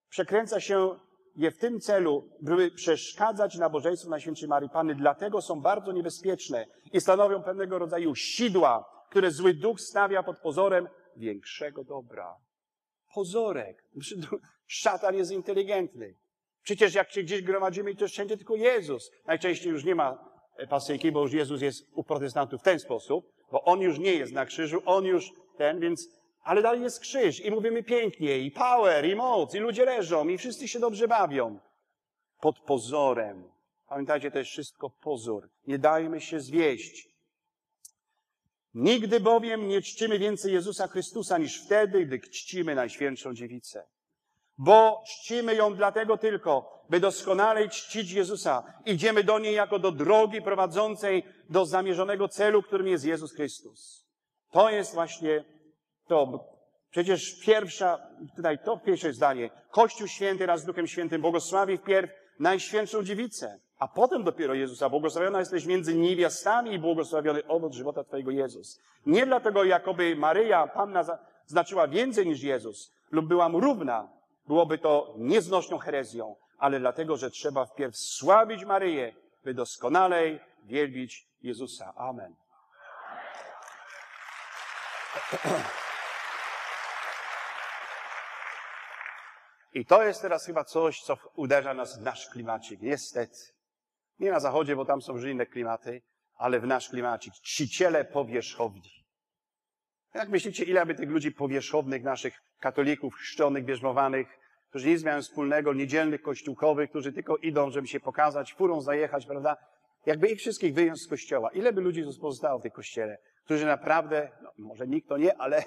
przekręca 0.10 0.60
się 0.60 1.00
je 1.36 1.52
w 1.52 1.58
tym 1.58 1.80
celu, 1.80 2.30
by 2.42 2.72
przeszkadzać 2.72 3.58
nabożeństwu 3.58 4.10
Najświętszej 4.10 4.50
Marii 4.50 4.70
Panny. 4.70 4.96
Dlatego 4.96 5.42
są 5.42 5.62
bardzo 5.62 5.92
niebezpieczne 5.92 6.66
i 6.94 7.02
stanowią 7.02 7.44
pewnego 7.44 7.80
rodzaju 7.80 8.16
sidła, 8.16 8.86
które 9.10 9.32
zły 9.32 9.54
duch 9.54 9.82
stawia 9.82 10.24
pod 10.24 10.40
pozorem 10.40 10.88
większego 11.16 11.84
dobra. 11.84 12.36
Pozorek. 13.14 13.84
Szatan 14.68 15.16
jest 15.16 15.32
inteligentny. 15.32 16.16
Przecież 16.64 16.94
jak 16.94 17.12
się 17.12 17.24
gdzieś 17.24 17.42
gromadzimy, 17.42 17.96
to 17.96 18.08
wszędzie 18.08 18.38
tylko 18.38 18.56
Jezus. 18.56 19.12
Najczęściej 19.26 19.72
już 19.72 19.84
nie 19.84 19.96
ma 19.96 20.34
pasyjki, 20.70 21.12
bo 21.12 21.22
już 21.22 21.34
Jezus 21.34 21.62
jest 21.62 21.88
u 21.94 22.04
protestantów 22.04 22.62
w 22.62 22.64
ten 22.64 22.80
sposób, 22.80 23.34
bo 23.52 23.64
On 23.64 23.82
już 23.82 24.00
nie 24.00 24.14
jest 24.14 24.34
na 24.34 24.46
krzyżu, 24.46 24.82
On 24.86 25.06
już 25.06 25.32
ten, 25.58 25.80
więc, 25.80 26.10
ale 26.44 26.62
dalej 26.62 26.82
jest 26.82 27.00
krzyż 27.00 27.40
i 27.40 27.52
mówimy 27.52 27.84
pięknie, 27.84 28.40
i 28.40 28.52
power, 28.52 29.06
i 29.06 29.16
moc, 29.16 29.56
i 29.56 29.60
ludzie 29.60 29.86
leżą, 29.86 30.28
i 30.28 30.38
wszyscy 30.38 30.68
się 30.68 30.80
dobrze 30.80 31.08
bawią. 31.08 31.60
Pod 32.42 32.60
pozorem. 32.60 33.50
Pamiętajcie, 33.90 34.32
to 34.32 34.38
jest 34.38 34.52
wszystko 34.52 34.90
pozór. 34.90 35.50
Nie 35.68 35.80
dajmy 35.80 36.22
się 36.22 36.40
zwieść. 36.40 37.13
Nigdy 38.74 39.20
bowiem 39.20 39.68
nie 39.68 39.82
czcimy 39.82 40.20
więcej 40.20 40.54
Jezusa 40.54 40.88
Chrystusa 40.88 41.38
niż 41.38 41.62
wtedy, 41.66 42.06
gdy 42.06 42.20
czcimy 42.20 42.76
Najświętszą 42.76 43.34
Dziewicę. 43.34 43.88
Bo 44.58 45.04
czcimy 45.08 45.56
ją 45.56 45.76
dlatego 45.76 46.18
tylko, 46.18 46.84
by 46.90 47.00
doskonale 47.00 47.70
czcić 47.70 48.12
Jezusa. 48.12 48.64
Idziemy 48.86 49.24
do 49.24 49.40
niej 49.40 49.56
jako 49.56 49.80
do 49.80 49.92
drogi 49.92 50.42
prowadzącej 50.42 51.24
do 51.50 51.66
zamierzonego 51.66 52.28
celu, 52.28 52.64
którym 52.64 52.88
jest 52.88 53.06
Jezus 53.06 53.34
Chrystus. 53.34 54.08
To 54.52 54.70
jest 54.70 54.94
właśnie 54.94 55.46
to. 56.08 56.54
Przecież 56.90 57.40
pierwsza, 57.46 58.08
tutaj 58.36 58.60
to 58.66 58.78
pierwsze 58.78 59.14
zdanie. 59.14 59.50
Kościół 59.72 60.08
Święty 60.08 60.46
raz 60.46 60.62
z 60.62 60.66
Duchem 60.66 60.88
Świętym 60.88 61.22
błogosławi 61.22 61.78
wpierw 61.78 62.12
Najświętszą 62.40 63.04
Dziewicę, 63.04 63.60
a 63.80 63.88
potem 63.88 64.24
dopiero 64.24 64.54
Jezusa. 64.54 64.90
Błogosławiona 64.90 65.40
jesteś 65.40 65.66
między 65.66 65.96
niewiastami 65.96 66.74
i 66.74 66.80
błogosławiony 66.80 67.48
owoc 67.48 67.74
żywota 67.74 68.04
Twojego 68.04 68.32
Jezus. 68.32 68.82
Nie 69.06 69.26
dlatego, 69.26 69.64
jakoby 69.64 70.16
Maryja, 70.16 70.68
Panna, 70.68 71.04
znaczyła 71.46 71.88
więcej 71.88 72.28
niż 72.28 72.44
Jezus 72.44 72.94
lub 73.12 73.28
była 73.28 73.50
mu 73.50 73.60
równa, 73.60 74.10
Byłoby 74.48 74.78
to 74.78 75.14
nieznośną 75.18 75.78
herezją, 75.78 76.36
ale 76.58 76.80
dlatego, 76.80 77.18
że 77.18 77.32
trzeba 77.32 77.66
wpierw 77.66 77.98
sławić 77.98 78.66
Maryję, 78.66 79.16
by 79.44 79.54
doskonalej 79.54 80.40
wielbić 80.64 81.28
Jezusa. 81.42 81.94
Amen. 81.96 82.36
I 89.74 89.86
to 89.86 90.04
jest 90.04 90.22
teraz 90.22 90.46
chyba 90.46 90.64
coś, 90.64 91.02
co 91.02 91.18
uderza 91.36 91.74
nas 91.74 92.00
w 92.00 92.02
nasz 92.02 92.30
klimacik. 92.30 92.82
Niestety. 92.82 93.38
Nie 94.20 94.32
na 94.32 94.40
zachodzie, 94.40 94.76
bo 94.76 94.86
tam 94.86 95.02
są 95.02 95.14
już 95.14 95.26
inne 95.26 95.46
klimaty, 95.46 96.02
ale 96.36 96.60
w 96.60 96.68
nasz 96.68 96.90
klimacik. 96.90 97.34
Czciciele 97.34 98.06
powierzchowni. 98.06 99.04
Jak 100.14 100.30
myślicie, 100.30 100.64
ile 100.64 100.86
by 100.86 100.96
tych 100.96 101.10
ludzi 101.10 101.32
powierzchownych, 101.32 102.04
naszych 102.04 102.34
katolików, 102.60 103.16
chrzczonych, 103.16 103.66
bierzmowanych, 103.66 104.28
którzy 104.70 104.90
nic 104.90 105.04
mają 105.04 105.22
wspólnego, 105.22 105.74
niedzielnych 105.74 106.22
kościółkowych, 106.22 106.90
którzy 106.90 107.14
tylko 107.14 107.38
idą, 107.38 107.70
żeby 107.70 107.88
się 107.88 108.00
pokazać, 108.00 108.54
furą 108.54 108.82
zajechać, 108.82 109.26
prawda? 109.26 109.58
Jakby 110.06 110.28
ich 110.28 110.40
wszystkich 110.40 110.74
wyjąć 110.74 111.02
z 111.02 111.08
kościoła. 111.08 111.50
Ile 111.52 111.74
by 111.74 111.82
ludzi 111.82 112.04
pozostało 112.22 112.60
w 112.60 112.62
tej 112.62 112.72
kościele, 112.72 113.18
którzy 113.46 113.66
naprawdę, 113.66 114.32
no, 114.42 114.52
może 114.58 114.88
nikt 114.88 115.10
to 115.10 115.18
nie, 115.18 115.38
ale 115.38 115.64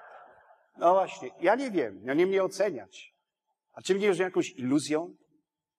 no 0.78 0.94
właśnie, 0.94 1.30
ja 1.40 1.54
nie 1.54 1.70
wiem, 1.70 2.00
ja 2.04 2.14
nie 2.14 2.26
mnie 2.26 2.44
oceniać. 2.44 3.14
A 3.72 3.82
czy 3.82 3.94
nie 3.94 4.00
żyjemy 4.00 4.30
jakąś 4.30 4.50
iluzją? 4.50 5.14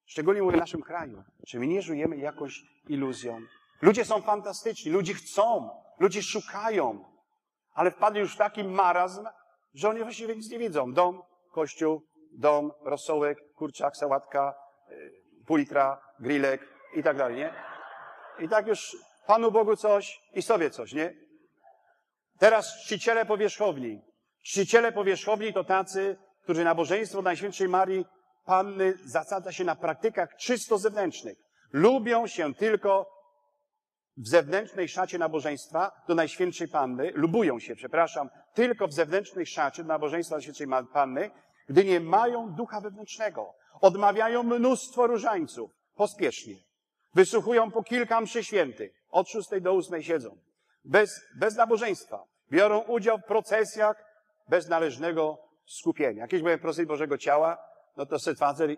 Szczególnie 0.06 0.44
w 0.44 0.56
naszym 0.56 0.82
kraju. 0.82 1.24
Czy 1.48 1.60
my 1.60 1.68
nie 1.68 1.82
żyjemy 1.82 2.18
jakąś 2.18 2.62
iluzją? 2.88 3.42
Ludzie 3.82 4.06
są 4.06 4.22
fantastyczni, 4.22 4.92
ludzie 4.92 5.14
chcą, 5.14 5.70
ludzie 6.00 6.24
szukają, 6.24 7.06
ale 7.74 7.92
wpadli 7.92 8.20
już 8.20 8.34
w 8.34 8.38
taki 8.38 8.64
marazm, 8.64 9.26
że 9.74 9.90
oni 9.90 10.04
właściwie 10.04 10.36
nic 10.36 10.50
nie 10.50 10.60
widzą. 10.60 10.94
Dom, 10.94 11.22
kościół, 11.52 12.02
dom, 12.32 12.72
rosołek, 12.82 13.38
kurczak, 13.56 13.98
sałatka, 13.98 14.54
y, 14.92 15.12
pół 15.46 15.56
litra, 15.56 16.02
grillek 16.20 16.68
i 16.96 17.04
tak 17.04 17.18
dalej, 17.18 17.38
nie? 17.38 17.54
I 18.40 18.50
tak 18.50 18.68
już 18.68 18.98
Panu 19.28 19.52
Bogu 19.52 19.76
coś 19.76 20.22
i 20.34 20.42
sobie 20.42 20.70
coś, 20.70 20.94
nie? 20.94 21.14
Teraz 22.40 22.84
czciciele 22.84 23.26
powierzchowni. 23.26 24.02
Czciciele 24.44 24.92
powierzchowni 24.92 25.54
to 25.54 25.64
tacy, 25.64 26.18
którzy 26.52 26.64
nabożeństwo 26.64 27.22
Najświętszej 27.22 27.70
Marii 27.70 28.06
Panny 28.46 28.94
zasadza 29.06 29.52
się 29.52 29.64
na 29.64 29.76
praktykach 29.76 30.36
czysto 30.36 30.78
zewnętrznych. 30.78 31.38
Lubią 31.72 32.28
się 32.28 32.54
tylko 32.54 33.06
w 34.18 34.28
zewnętrznej 34.28 34.88
szacie 34.88 35.18
nabożeństwa 35.18 35.92
do 36.08 36.16
Najświętszej 36.16 36.68
Panny, 36.68 37.12
lubują 37.16 37.60
się, 37.60 37.76
przepraszam, 37.76 38.30
tylko 38.54 38.88
w 38.88 38.94
zewnętrznej 38.94 39.46
szacie 39.46 39.84
nabożeństwa 39.84 40.36
Najświętszej 40.36 40.68
Panny, 40.94 41.32
gdy 41.70 41.86
nie 41.86 42.00
mają 42.00 42.54
ducha 42.54 42.82
wewnętrznego. 42.82 43.54
Odmawiają 43.82 44.44
mnóstwo 44.44 45.08
różańców, 45.08 45.72
pospiesznie. 45.96 46.56
Wysłuchują 47.14 47.72
po 47.72 47.84
kilka 47.84 48.22
mszy 48.22 48.44
świętych, 48.44 48.92
od 49.10 49.30
szóstej 49.30 49.62
do 49.62 49.74
ósmej 49.74 50.04
siedzą. 50.04 50.38
Bez, 50.86 51.22
bez 51.40 51.56
nabożeństwa. 51.56 52.24
Biorą 52.52 52.80
udział 52.80 53.18
w 53.18 53.26
procesjach 53.26 54.06
bez 54.50 54.70
należnego 54.70 55.51
skupienia. 55.80 56.22
Jakieś 56.22 56.42
byłem 56.42 56.60
prosy 56.60 56.86
Bożego 56.86 57.18
Ciała, 57.18 57.58
no 57.98 58.06
to 58.06 58.20
se 58.20 58.36
facet 58.36 58.72
i... 58.72 58.78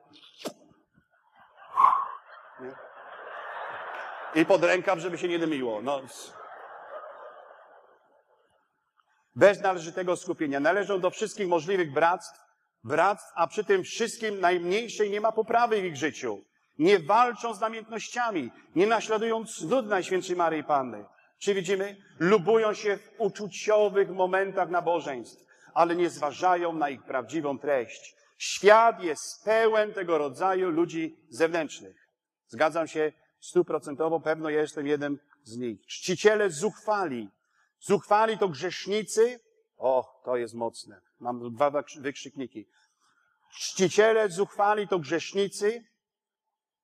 I 4.35 4.45
pod 4.45 4.63
rękaw, 4.63 4.99
żeby 4.99 5.17
się 5.17 5.27
nie 5.27 5.39
dymiło. 5.39 5.81
No. 5.81 6.01
Bez 9.35 9.61
należytego 9.61 10.15
skupienia. 10.15 10.59
Należą 10.59 10.99
do 10.99 11.09
wszystkich 11.09 11.47
możliwych 11.47 11.93
bractw, 11.93 12.39
bractw, 12.83 13.31
a 13.35 13.47
przy 13.47 13.63
tym 13.63 13.83
wszystkim 13.83 14.39
najmniejszej 14.39 15.11
nie 15.11 15.21
ma 15.21 15.31
poprawy 15.31 15.81
w 15.81 15.85
ich 15.85 15.95
życiu. 15.95 16.43
Nie 16.79 16.99
walczą 16.99 17.53
z 17.53 17.59
namiętnościami, 17.59 18.51
nie 18.75 18.87
naśladują 18.87 19.45
cnót 19.45 19.87
Najświętszej 19.87 20.35
Maryi 20.35 20.63
Panny. 20.63 21.05
Czy 21.39 21.53
widzimy? 21.53 21.97
Lubują 22.19 22.73
się 22.73 22.97
w 22.97 23.11
uczuciowych 23.17 24.09
momentach 24.09 24.69
nabożeństw, 24.69 25.45
ale 25.73 25.95
nie 25.95 26.09
zważają 26.09 26.73
na 26.73 26.89
ich 26.89 27.03
prawdziwą 27.03 27.59
treść. 27.59 28.15
Świat 28.37 29.03
jest 29.03 29.43
pełen 29.43 29.93
tego 29.93 30.17
rodzaju 30.17 30.69
ludzi 30.69 31.17
zewnętrznych. 31.29 32.09
Zgadzam 32.47 32.87
się 32.87 33.11
stuprocentowo, 33.39 34.19
pewno 34.19 34.49
ja 34.49 34.61
jestem 34.61 34.87
jeden 34.87 35.17
z 35.43 35.57
nich. 35.57 35.85
Czciciele 35.85 36.49
zuchwali. 36.49 37.29
Zuchwali 37.79 38.37
to 38.37 38.49
grzesznicy. 38.49 39.39
O, 39.77 40.21
to 40.25 40.37
jest 40.37 40.53
mocne. 40.53 41.01
Mam 41.19 41.53
dwa 41.53 41.71
wykrzykniki. 41.99 42.67
Czciciele 43.55 44.29
zuchwali 44.29 44.87
to 44.87 44.99
grzesznicy, 44.99 45.83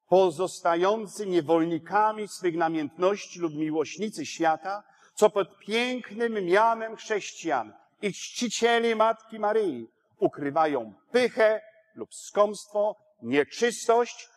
pozostający 0.08 1.25
niewolnikami 1.25 2.27
swych 2.27 2.55
namiętności 2.55 3.39
lub 3.39 3.53
miłośnicy 3.53 4.25
świata, 4.25 4.84
co 5.15 5.29
pod 5.29 5.60
pięknym 5.60 6.46
mianem 6.46 6.96
chrześcijan 6.96 7.74
i 8.01 8.13
czcicieli 8.13 8.96
Matki 8.96 9.39
Maryi 9.39 9.88
ukrywają 10.18 10.94
pychę 11.12 11.62
lub 11.96 12.15
skomstwo, 12.15 12.96
nieczystość 13.22 14.29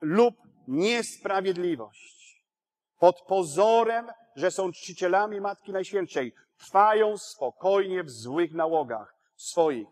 lub 0.00 0.34
niesprawiedliwość. 0.68 2.42
Pod 2.98 3.22
pozorem, 3.22 4.06
że 4.36 4.50
są 4.50 4.72
czcicielami 4.72 5.40
Matki 5.40 5.72
Najświętszej, 5.72 6.32
trwają 6.58 7.18
spokojnie 7.18 8.04
w 8.04 8.10
złych 8.10 8.52
nałogach 8.52 9.14
swoich, 9.36 9.88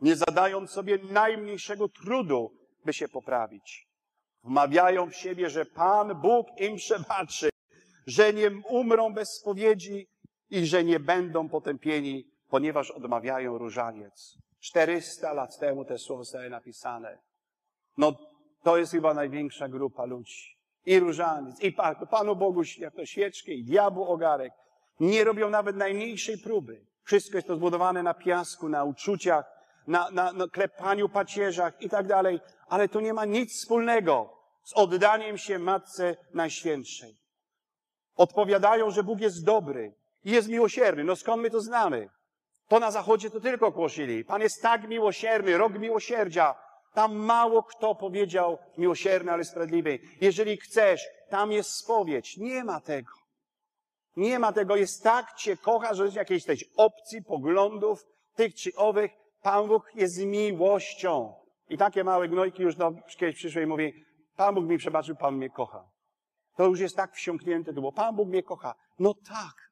nie 0.00 0.16
zadając 0.16 0.70
sobie 0.70 0.98
najmniejszego 0.98 1.88
trudu, 1.88 2.50
by 2.84 2.92
się 2.92 3.08
poprawić. 3.08 3.88
Wmawiają 4.42 5.10
w 5.10 5.16
siebie, 5.16 5.50
że 5.50 5.66
Pan 5.66 6.20
Bóg 6.20 6.46
im 6.60 6.76
przebaczy, 6.76 7.50
że 8.06 8.32
nie 8.32 8.50
umrą 8.68 9.12
bez 9.14 9.28
spowiedzi 9.28 10.08
i 10.50 10.66
że 10.66 10.84
nie 10.84 11.00
będą 11.00 11.48
potępieni, 11.48 12.33
ponieważ 12.54 12.90
odmawiają 12.90 13.58
różaniec. 13.58 14.38
400 14.60 15.32
lat 15.32 15.58
temu 15.58 15.84
te 15.84 15.98
słowa 15.98 16.22
zostały 16.22 16.50
napisane. 16.50 17.18
No, 17.96 18.12
to 18.62 18.76
jest 18.76 18.92
chyba 18.92 19.14
największa 19.14 19.68
grupa 19.68 20.04
ludzi. 20.04 20.58
I 20.86 21.00
różaniec, 21.00 21.60
i 21.60 21.72
Pan, 21.72 21.94
Panu 22.10 22.36
Bogu 22.36 22.62
jak 22.78 22.94
to 22.94 23.06
świeczkę, 23.06 23.52
i 23.52 23.64
diabłu 23.64 24.04
ogarek. 24.04 24.52
Nie 25.00 25.24
robią 25.24 25.50
nawet 25.50 25.76
najmniejszej 25.76 26.38
próby. 26.38 26.86
Wszystko 27.04 27.38
jest 27.38 27.46
to 27.46 27.56
zbudowane 27.56 28.02
na 28.02 28.14
piasku, 28.14 28.68
na 28.68 28.84
uczuciach, 28.84 29.44
na, 29.86 30.10
na, 30.10 30.32
na 30.32 30.48
klepaniu 30.48 31.08
pacierzach 31.08 31.82
i 31.82 31.88
tak 31.88 32.06
dalej. 32.06 32.40
Ale 32.68 32.88
to 32.88 33.00
nie 33.00 33.14
ma 33.14 33.24
nic 33.24 33.52
wspólnego 33.52 34.36
z 34.64 34.72
oddaniem 34.72 35.38
się 35.38 35.58
Matce 35.58 36.16
Najświętszej. 36.34 37.16
Odpowiadają, 38.16 38.90
że 38.90 39.02
Bóg 39.02 39.20
jest 39.20 39.44
dobry 39.44 39.94
i 40.24 40.30
jest 40.30 40.48
miłosierny. 40.48 41.04
No 41.04 41.16
skąd 41.16 41.42
my 41.42 41.50
to 41.50 41.60
znamy? 41.60 42.08
To 42.68 42.80
na 42.80 42.90
zachodzie 42.90 43.30
to 43.30 43.40
tylko 43.40 43.70
głosili. 43.70 44.24
Pan 44.24 44.42
jest 44.42 44.62
tak 44.62 44.88
miłosierny, 44.88 45.58
rok 45.58 45.78
miłosierdzia. 45.78 46.54
Tam 46.94 47.16
mało 47.16 47.62
kto 47.62 47.94
powiedział 47.94 48.58
miłosierny, 48.78 49.32
ale 49.32 49.44
sprawiedliwy. 49.44 49.98
Jeżeli 50.20 50.56
chcesz, 50.56 51.06
tam 51.28 51.52
jest 51.52 51.70
spowiedź. 51.70 52.36
Nie 52.36 52.64
ma 52.64 52.80
tego. 52.80 53.12
Nie 54.16 54.38
ma 54.38 54.52
tego. 54.52 54.76
Jest 54.76 55.02
tak 55.02 55.34
cię 55.34 55.56
kocha, 55.56 55.94
że 55.94 56.04
jest 56.04 56.16
jakiejś 56.16 56.44
tej 56.44 56.58
opcji, 56.76 57.22
poglądów, 57.22 58.06
tych 58.34 58.54
czy 58.54 58.74
owych. 58.76 59.10
Pan 59.42 59.68
Bóg 59.68 59.90
jest 59.94 60.18
miłością. 60.18 61.34
I 61.68 61.78
takie 61.78 62.04
małe 62.04 62.28
gnojki 62.28 62.62
już 62.62 62.76
do, 62.76 62.92
kiedyś 63.16 63.36
przyszły 63.36 63.62
i 63.62 63.66
mówi, 63.66 64.04
Pan 64.36 64.54
Bóg 64.54 64.64
mi 64.64 64.78
przebaczył, 64.78 65.16
Pan 65.16 65.36
mnie 65.36 65.50
kocha. 65.50 65.84
To 66.56 66.64
już 66.66 66.80
jest 66.80 66.96
tak 66.96 67.12
wsiąknięte, 67.12 67.72
było, 67.72 67.92
Pan 67.92 68.16
Bóg 68.16 68.28
mnie 68.28 68.42
kocha. 68.42 68.74
No 68.98 69.14
tak. 69.14 69.63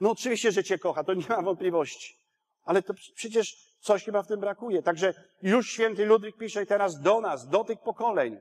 No 0.00 0.10
oczywiście, 0.10 0.52
że 0.52 0.64
Cię 0.64 0.78
kocha, 0.78 1.04
to 1.04 1.14
nie 1.14 1.28
ma 1.28 1.42
wątpliwości. 1.42 2.16
Ale 2.64 2.82
to 2.82 2.94
przecież 3.14 3.72
coś 3.80 4.04
chyba 4.04 4.22
w 4.22 4.26
tym 4.26 4.40
brakuje. 4.40 4.82
Także 4.82 5.14
już 5.42 5.70
święty 5.70 6.06
Ludwik 6.06 6.36
pisze 6.36 6.66
teraz 6.66 7.00
do 7.00 7.20
nas, 7.20 7.48
do 7.48 7.64
tych 7.64 7.80
pokoleń. 7.80 8.40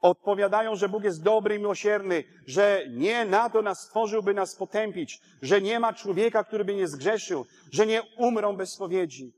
Odpowiadają, 0.00 0.76
że 0.76 0.88
Bóg 0.88 1.04
jest 1.04 1.22
dobry 1.22 1.54
i 1.56 1.58
miłosierny, 1.58 2.24
że 2.46 2.84
nie 2.90 3.24
na 3.24 3.50
to 3.50 3.62
nas 3.62 3.80
stworzył, 3.80 4.22
by 4.22 4.34
nas 4.34 4.56
potępić, 4.56 5.20
że 5.42 5.60
nie 5.60 5.80
ma 5.80 5.92
człowieka, 5.92 6.44
który 6.44 6.64
by 6.64 6.74
nie 6.74 6.88
zgrzeszył, 6.88 7.46
że 7.72 7.86
nie 7.86 8.02
umrą 8.16 8.56
bez 8.56 8.72
spowiedzi, 8.72 9.32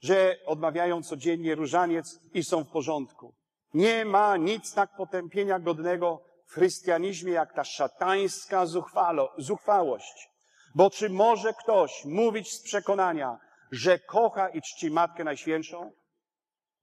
że 0.00 0.36
odmawiają 0.46 1.02
codziennie 1.02 1.54
różaniec 1.54 2.20
i 2.34 2.44
są 2.44 2.64
w 2.64 2.70
porządku. 2.70 3.34
Nie 3.74 4.04
ma 4.04 4.36
nic 4.36 4.74
tak 4.74 4.96
potępienia 4.96 5.58
godnego 5.58 6.22
w 6.46 6.52
chrystianizmie, 6.52 7.32
jak 7.32 7.52
ta 7.52 7.64
szatańska 7.64 8.66
zuchwalo, 8.66 9.32
zuchwałość. 9.38 10.31
Bo 10.74 10.90
czy 10.90 11.10
może 11.10 11.54
ktoś 11.54 12.04
mówić 12.04 12.52
z 12.52 12.62
przekonania, 12.62 13.38
że 13.70 13.98
kocha 13.98 14.48
i 14.48 14.62
czci 14.62 14.90
Matkę 14.90 15.24
Najświętszą? 15.24 15.92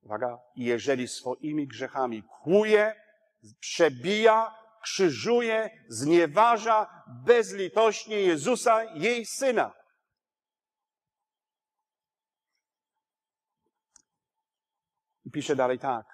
Uwaga, 0.02 0.40
jeżeli 0.56 1.08
swoimi 1.08 1.68
grzechami 1.68 2.24
kłuje, 2.24 2.96
przebija, 3.60 4.56
krzyżuje, 4.82 5.70
znieważa 5.88 7.04
bezlitośnie 7.26 8.22
Jezusa, 8.22 8.84
jej 8.84 9.26
Syna. 9.26 9.74
I 15.26 15.32
pisze 15.32 15.56
dalej 15.56 15.80
tak. 15.80 16.06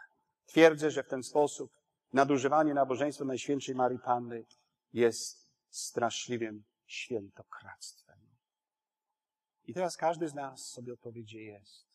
Twierdzę, 0.45 0.91
że 0.91 1.03
w 1.03 1.07
ten 1.07 1.23
sposób 1.23 1.71
nadużywanie 2.13 2.73
nabożeństwa 2.73 3.25
Najświętszej 3.25 3.75
Marii 3.75 3.99
Panny 3.99 4.45
jest 4.93 5.49
straszliwym 5.69 6.63
świętokradztwem. 6.85 8.19
I 9.67 9.73
teraz 9.73 9.97
każdy 9.97 10.27
z 10.27 10.33
nas 10.33 10.67
sobie 10.67 10.93
odpowie, 10.93 11.23
gdzie 11.23 11.43
jest. 11.43 11.85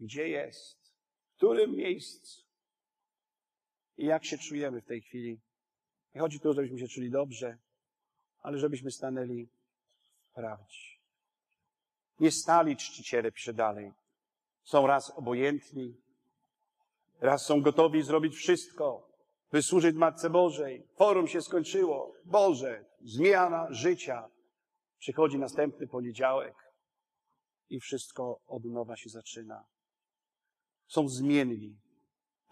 Gdzie 0.00 0.28
jest? 0.28 0.94
W 1.32 1.36
którym 1.36 1.76
miejscu? 1.76 2.42
I 3.96 4.06
jak 4.06 4.24
się 4.24 4.38
czujemy 4.38 4.80
w 4.80 4.86
tej 4.86 5.00
chwili? 5.00 5.40
Nie 6.14 6.20
chodzi 6.20 6.40
tu, 6.40 6.52
żebyśmy 6.52 6.78
się 6.78 6.88
czuli 6.88 7.10
dobrze, 7.10 7.58
ale 8.42 8.58
żebyśmy 8.58 8.90
stanęli 8.90 9.48
w 10.30 10.34
prawdzie. 10.34 10.90
Nie 12.20 12.30
stali 12.30 12.76
czciciele, 12.76 13.32
pisze 13.32 13.54
dalej. 13.54 13.92
Są 14.64 14.86
raz 14.86 15.10
obojętni, 15.10 16.00
raz 17.20 17.46
są 17.46 17.62
gotowi 17.62 18.02
zrobić 18.02 18.34
wszystko, 18.34 19.09
by 19.52 19.62
służyć 19.62 19.96
Matce 19.96 20.30
Bożej. 20.30 20.86
Forum 20.96 21.28
się 21.28 21.42
skończyło. 21.42 22.14
Boże, 22.24 22.84
zmiana 23.00 23.66
życia. 23.70 24.28
Przychodzi 24.98 25.38
następny 25.38 25.86
poniedziałek 25.86 26.54
i 27.70 27.80
wszystko 27.80 28.40
od 28.46 28.64
nowa 28.64 28.96
się 28.96 29.10
zaczyna. 29.10 29.64
Są 30.86 31.08
zmienni. 31.08 31.76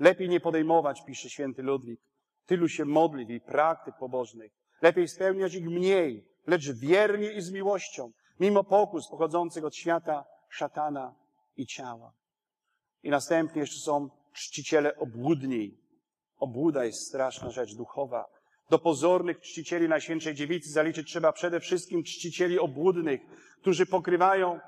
Lepiej 0.00 0.28
nie 0.28 0.40
podejmować, 0.40 1.04
pisze 1.04 1.30
święty 1.30 1.62
Ludwik, 1.62 2.00
tylu 2.46 2.68
się 2.68 2.84
modliw 2.84 3.30
i 3.30 3.40
praktyk 3.40 3.94
pobożnych. 3.98 4.52
Lepiej 4.82 5.08
spełniać 5.08 5.54
ich 5.54 5.66
mniej, 5.66 6.28
lecz 6.46 6.70
wiernie 6.70 7.32
i 7.32 7.40
z 7.40 7.50
miłością, 7.50 8.12
mimo 8.40 8.64
pokus 8.64 9.08
pochodzących 9.08 9.64
od 9.64 9.76
świata, 9.76 10.24
szatana 10.48 11.14
i 11.56 11.66
ciała. 11.66 12.12
I 13.02 13.10
następnie 13.10 13.60
jeszcze 13.60 13.80
są 13.80 14.10
czciciele 14.32 14.96
obłudni. 14.96 15.87
Obłuda 16.38 16.84
jest 16.84 17.06
straszna 17.08 17.50
rzecz 17.50 17.74
duchowa. 17.74 18.26
Do 18.70 18.78
pozornych 18.78 19.40
czcicieli 19.40 19.88
Najświętszej 19.88 20.34
Dziewicy 20.34 20.70
zaliczyć 20.70 21.08
trzeba 21.08 21.32
przede 21.32 21.60
wszystkim 21.60 22.04
czcicieli 22.04 22.58
obłudnych, 22.58 23.20
którzy 23.60 23.86
pokrywają 23.86 24.60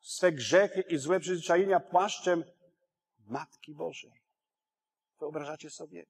swe 0.00 0.32
grzechy 0.32 0.80
i 0.80 0.96
złe 0.96 1.20
przyzwyczajenia 1.20 1.80
płaszczem 1.80 2.44
Matki 3.26 3.74
Bożej. 3.74 4.12
Wyobrażacie 5.20 5.70
sobie? 5.70 6.06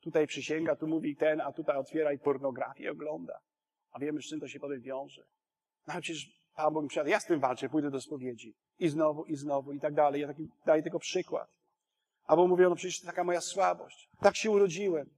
Tutaj 0.00 0.26
przysięga, 0.26 0.76
tu 0.76 0.86
mówi 0.86 1.16
ten, 1.16 1.40
a 1.40 1.52
tutaj 1.52 1.76
otwiera 1.76 2.12
i 2.12 2.18
pornografię 2.18 2.90
ogląda. 2.90 3.40
A 3.92 3.98
wiemy, 3.98 4.22
z 4.22 4.24
czym 4.24 4.40
to 4.40 4.48
się 4.48 4.60
potem 4.60 4.80
wiąże. 4.80 5.22
No 5.86 5.92
ale 5.92 6.02
przecież 6.02 6.44
Pan 6.56 6.74
Bóg 6.74 6.82
mi 6.82 6.88
przyjadł, 6.88 7.10
ja 7.10 7.20
z 7.20 7.26
tym 7.26 7.40
walczę, 7.40 7.68
pójdę 7.68 7.90
do 7.90 8.00
spowiedzi. 8.00 8.54
I 8.78 8.88
znowu, 8.88 9.24
i 9.24 9.36
znowu, 9.36 9.72
i 9.72 9.80
tak 9.80 9.94
dalej. 9.94 10.20
Ja 10.20 10.26
taki, 10.26 10.48
daję 10.66 10.82
tylko 10.82 10.98
przykład. 10.98 11.50
Albo 12.26 12.46
mówią, 12.46 12.70
no 12.70 12.76
przecież 12.76 13.00
to 13.00 13.06
taka 13.06 13.24
moja 13.24 13.40
słabość. 13.40 14.08
Tak 14.20 14.36
się 14.36 14.50
urodziłem. 14.50 15.10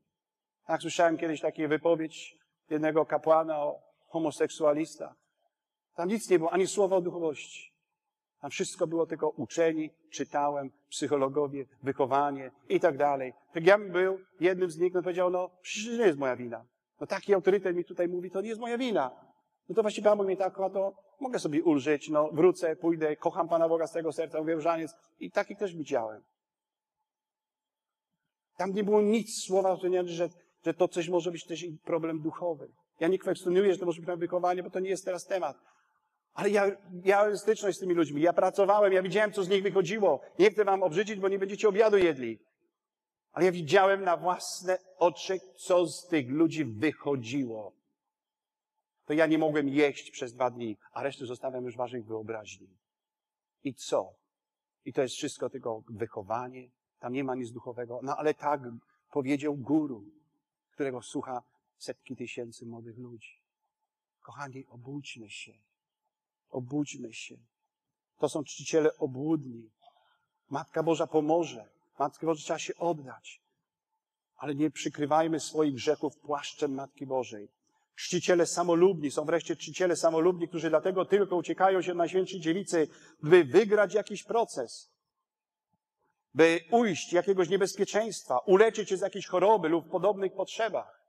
Tak 0.67 0.81
słyszałem 0.81 1.17
kiedyś 1.17 1.41
taką 1.41 1.69
wypowiedź 1.69 2.37
jednego 2.71 3.07
kapłana 3.07 3.59
o 3.59 3.83
homoseksualistach. 4.07 5.15
Tam 5.95 6.09
nic 6.09 6.31
nie 6.31 6.39
było, 6.39 6.53
ani 6.53 6.67
słowa 6.67 6.97
o 6.97 7.01
duchowości. 7.01 7.73
Tam 8.41 8.51
wszystko 8.51 8.87
było 8.87 9.07
tylko 9.07 9.29
uczeni, 9.29 9.91
czytałem, 10.11 10.71
psychologowie, 10.91 11.67
wychowanie 11.83 12.51
i 12.69 12.81
tak 12.81 12.97
dalej. 12.97 13.33
Jak 13.55 13.67
ja 13.67 13.79
bym 13.79 13.93
był 13.93 14.19
jednym 14.41 14.71
z 14.71 14.79
nich, 14.79 14.95
no 14.95 15.03
powiedział, 15.03 15.31
no 15.31 15.51
przecież 15.63 15.99
nie 15.99 16.07
jest 16.07 16.19
moja 16.19 16.37
wina. 16.37 16.65
No 17.01 17.07
taki 17.07 17.35
autorytet 17.35 17.77
mi 17.77 17.85
tutaj 17.85 18.09
mówi, 18.09 18.31
to 18.31 18.41
nie 18.41 18.49
jest 18.49 18.61
moja 18.61 18.79
wina. 18.79 19.11
No 19.69 19.75
to 19.75 19.83
właściwie 19.83 20.05
Pan 20.05 20.19
Bóg 20.19 20.39
tak 20.39 20.57
to 20.57 20.93
mogę 21.21 21.39
sobie 21.39 21.63
ulżyć, 21.63 22.09
no 22.09 22.29
wrócę, 22.33 22.77
pójdę, 22.77 23.17
kocham 23.17 23.49
Pana 23.49 23.69
Boga 23.69 23.87
z 23.87 23.93
tego 23.93 24.13
serca, 24.13 24.39
mówię 24.39 24.55
różaniec 24.55 24.95
i 25.21 25.31
taki 25.31 25.57
też 25.57 25.77
widziałem. 25.77 26.23
Tam 28.57 28.73
nie 28.73 28.85
było 28.85 29.03
nic 29.03 29.45
słowa, 29.45 29.77
że, 29.77 30.29
że 30.65 30.75
to 30.75 30.89
coś 30.89 31.09
może 31.09 31.31
być 31.31 31.45
też 31.45 31.67
problem 31.85 32.21
duchowy. 32.21 32.69
Ja 33.01 33.09
nie 33.09 33.19
kwestionuję, 33.19 33.73
że 33.73 33.79
to 33.79 33.87
może 33.87 34.03
być 34.03 34.19
wychowanie, 34.19 34.63
bo 34.63 34.71
to 34.71 34.81
nie 34.81 34.91
jest 34.91 35.05
teraz 35.05 35.27
temat. 35.27 35.57
Ale 36.35 36.51
ja 36.51 36.67
miałem 37.05 37.39
styczność 37.39 37.77
z 37.77 37.81
tymi 37.81 37.95
ludźmi. 37.95 38.23
Ja 38.23 38.33
pracowałem, 38.33 38.93
ja 38.93 39.03
widziałem, 39.03 39.33
co 39.33 39.45
z 39.45 39.49
nich 39.49 39.63
wychodziło. 39.63 40.21
Nie 40.39 40.51
chcę 40.51 40.65
wam 40.65 40.83
obrzydzić, 40.83 41.21
bo 41.21 41.29
nie 41.29 41.39
będziecie 41.39 41.69
obiadu 41.69 41.99
jedli. 41.99 42.39
Ale 43.33 43.45
ja 43.45 43.53
widziałem 43.53 44.05
na 44.05 44.17
własne 44.17 44.79
oczy, 44.99 45.41
co 45.57 45.87
z 45.87 46.07
tych 46.07 46.31
ludzi 46.31 46.65
wychodziło. 46.65 47.73
To 49.05 49.13
ja 49.13 49.27
nie 49.27 49.39
mogłem 49.39 49.69
jeść 49.69 50.11
przez 50.11 50.33
dwa 50.33 50.51
dni, 50.51 50.77
a 50.93 51.03
resztę 51.03 51.27
zostawiam 51.27 51.65
już 51.65 51.77
waszych 51.77 52.07
wyobraźni. 52.07 52.69
I 53.65 53.75
co? 53.75 54.15
I 54.85 54.93
to 54.93 55.03
jest 55.03 55.15
wszystko 55.15 55.51
tylko 55.51 55.83
wychowanie. 55.89 56.69
Tam 57.01 57.13
nie 57.13 57.25
ma 57.25 57.35
nic 57.35 57.53
duchowego. 57.53 58.01
No 58.03 58.17
ale 58.17 58.35
tak 58.35 58.61
powiedział 59.13 59.55
guru, 59.55 60.05
którego 60.71 61.03
słucha 61.03 61.43
setki 61.79 62.17
tysięcy 62.17 62.67
młodych 62.67 62.99
ludzi. 62.99 63.41
Kochani, 64.23 64.67
obudźmy 64.71 65.31
się. 65.31 65.53
Obudźmy 66.51 67.13
się. 67.13 67.37
To 68.19 68.29
są 68.29 68.45
czciciele 68.45 68.97
obłudni. 68.99 69.71
Matka 70.51 70.83
Boża 70.83 71.07
pomoże. 71.07 71.69
Matkę 71.99 72.27
Boża 72.27 72.43
trzeba 72.43 72.59
się 72.59 72.77
oddać. 72.77 73.41
Ale 74.37 74.55
nie 74.55 74.71
przykrywajmy 74.71 75.41
swoich 75.41 75.75
grzechów 75.75 76.17
płaszczem 76.17 76.75
Matki 76.75 77.07
Bożej. 77.07 77.49
Czciciele 77.97 78.47
samolubni, 78.47 79.11
są 79.11 79.25
wreszcie 79.25 79.57
czciciele 79.57 79.97
samolubni, 79.97 80.49
którzy 80.49 80.71
dlatego 80.71 81.05
tylko 81.05 81.37
uciekają 81.37 81.83
się 81.83 81.95
na 81.95 82.09
świętej 82.09 82.41
dziewicy, 82.41 82.89
by 83.23 83.45
wygrać 83.45 83.95
jakiś 83.95 84.23
proces, 84.23 84.91
by 86.37 86.61
ujść 86.71 87.13
jakiegoś 87.13 87.49
niebezpieczeństwa, 87.49 88.39
uleczyć 88.39 88.89
się 88.89 88.97
z 88.97 89.01
jakiejś 89.01 89.27
choroby 89.27 89.69
lub 89.69 89.91
podobnych 89.91 90.33
potrzebach. 90.33 91.01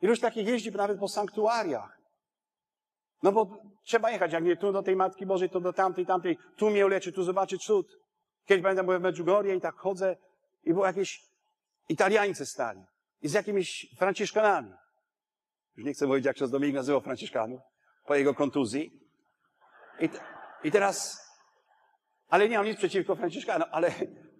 Iluż 0.00 0.20
takich 0.20 0.48
jeździ 0.48 0.72
nawet 0.72 0.98
po 0.98 1.08
sanktuariach. 1.08 1.98
No 3.22 3.32
bo 3.32 3.62
trzeba 3.84 4.10
jechać, 4.10 4.32
jak 4.32 4.44
nie 4.44 4.56
tu 4.56 4.72
do 4.72 4.82
tej 4.82 4.96
Matki 4.96 5.26
Bożej, 5.26 5.50
to 5.50 5.60
do 5.60 5.72
tamtej, 5.72 6.06
tamtej. 6.06 6.38
Tu 6.56 6.70
mnie 6.70 6.86
uleczy, 6.86 7.12
tu 7.12 7.24
zobaczy 7.24 7.58
cud. 7.58 7.86
Kiedyś 8.46 8.62
pamiętam, 8.62 8.86
byłem 8.86 9.02
w 9.02 9.04
Medjugorje 9.04 9.56
i 9.56 9.60
tak 9.60 9.74
chodzę 9.74 10.16
i 10.64 10.72
było 10.72 10.86
jakieś 10.86 11.22
Italiańcy 11.88 12.46
stali. 12.46 12.80
I 13.22 13.28
z 13.28 13.32
jakimiś 13.32 13.86
Franciszkanami. 13.98 14.72
Już 15.76 15.86
nie 15.86 15.92
chcę 15.92 16.06
mówić, 16.06 16.24
jak 16.24 16.38
się 16.38 16.48
Dominik 16.48 16.74
nazywał 16.74 17.00
Franciszkanów. 17.00 17.60
Po 18.06 18.14
jego 18.14 18.34
kontuzji. 18.34 19.00
I, 20.00 20.08
I 20.64 20.70
teraz, 20.70 21.26
ale 22.28 22.48
nie 22.48 22.56
mam 22.56 22.66
nic 22.66 22.78
przeciwko 22.78 23.16
Franciszkanom, 23.16 23.68
ale, 23.72 23.92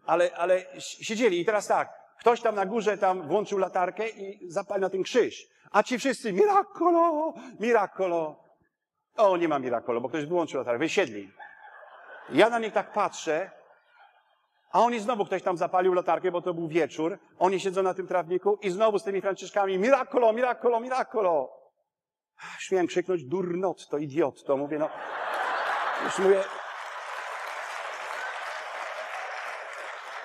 ale, 0.06 0.30
ale 0.36 0.62
siedzieli 0.78 1.40
i 1.40 1.44
teraz 1.44 1.66
tak, 1.66 2.02
ktoś 2.18 2.40
tam 2.40 2.54
na 2.54 2.66
górze 2.66 2.98
tam 2.98 3.28
włączył 3.28 3.58
latarkę 3.58 4.08
i 4.08 4.50
zapalił 4.50 4.80
na 4.82 4.90
ten 4.90 5.02
krzyż. 5.02 5.48
A 5.70 5.82
ci 5.82 5.98
wszyscy, 5.98 6.32
miracolo, 6.32 7.34
miracolo. 7.60 8.44
O, 9.16 9.36
nie 9.36 9.48
ma 9.48 9.58
miracolo, 9.58 10.00
bo 10.00 10.08
ktoś 10.08 10.26
wyłączył 10.26 10.58
latarkę, 10.58 10.78
wysiedli. 10.78 11.32
Ja 12.30 12.50
na 12.50 12.58
nich 12.58 12.72
tak 12.72 12.92
patrzę, 12.92 13.50
a 14.72 14.80
oni 14.80 15.00
znowu 15.00 15.24
ktoś 15.24 15.42
tam 15.42 15.56
zapalił 15.56 15.94
latarkę, 15.94 16.32
bo 16.32 16.42
to 16.42 16.54
był 16.54 16.68
wieczór. 16.68 17.18
Oni 17.38 17.60
siedzą 17.60 17.82
na 17.82 17.94
tym 17.94 18.06
trawniku 18.06 18.58
i 18.62 18.70
znowu 18.70 18.98
z 18.98 19.04
tymi 19.04 19.20
Franciszkami, 19.20 19.78
miracolo, 19.78 20.32
miracolo, 20.32 20.80
miracolo. 20.80 21.50
Śmiałem 22.58 22.86
krzyknąć, 22.86 23.24
durnot, 23.24 23.88
to 23.88 23.98
idiot, 23.98 24.44
to 24.44 24.56
mówię, 24.56 24.78
no. 24.78 24.88
Już 26.04 26.18
mówię. 26.18 26.42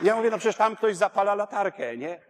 Ja 0.02 0.16
mówię, 0.16 0.30
no 0.30 0.38
przecież 0.38 0.56
tam 0.56 0.76
ktoś 0.76 0.96
zapala 0.96 1.36
latarkę, 1.36 1.98
nie? 1.98 2.22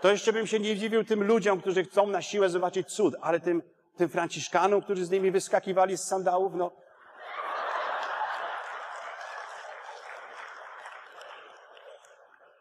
To 0.00 0.10
jeszcze 0.10 0.32
bym 0.32 0.46
się 0.46 0.60
nie 0.60 0.76
dziwił 0.76 1.04
tym 1.04 1.24
ludziom, 1.24 1.60
którzy 1.60 1.84
chcą 1.84 2.06
na 2.06 2.22
siłę 2.22 2.48
zobaczyć 2.48 2.88
cud, 2.88 3.14
ale 3.20 3.40
tym, 3.40 3.62
tym 3.96 4.08
Franciszkanom, 4.08 4.82
którzy 4.82 5.04
z 5.04 5.10
nimi 5.10 5.30
wyskakiwali 5.30 5.96
z 5.96 6.04
sandałów, 6.04 6.54
no. 6.54 6.72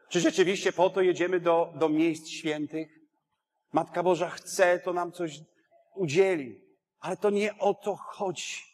Czy 0.10 0.20
rzeczywiście 0.20 0.74
po 0.74 0.90
to 0.90 1.02
jedziemy 1.02 1.40
do, 1.40 1.74
do 1.76 1.90
miejsc 1.90 2.28
świętych? 2.28 2.90
Matka 3.74 4.04
Boża 4.04 4.30
chce, 4.30 4.80
to 4.80 4.94
nam 4.94 5.12
coś 5.12 5.40
udzieli. 5.96 6.62
Ale 7.00 7.18
to 7.18 7.30
nie 7.30 7.58
o 7.58 7.74
to 7.74 7.96
chodzi. 7.96 8.69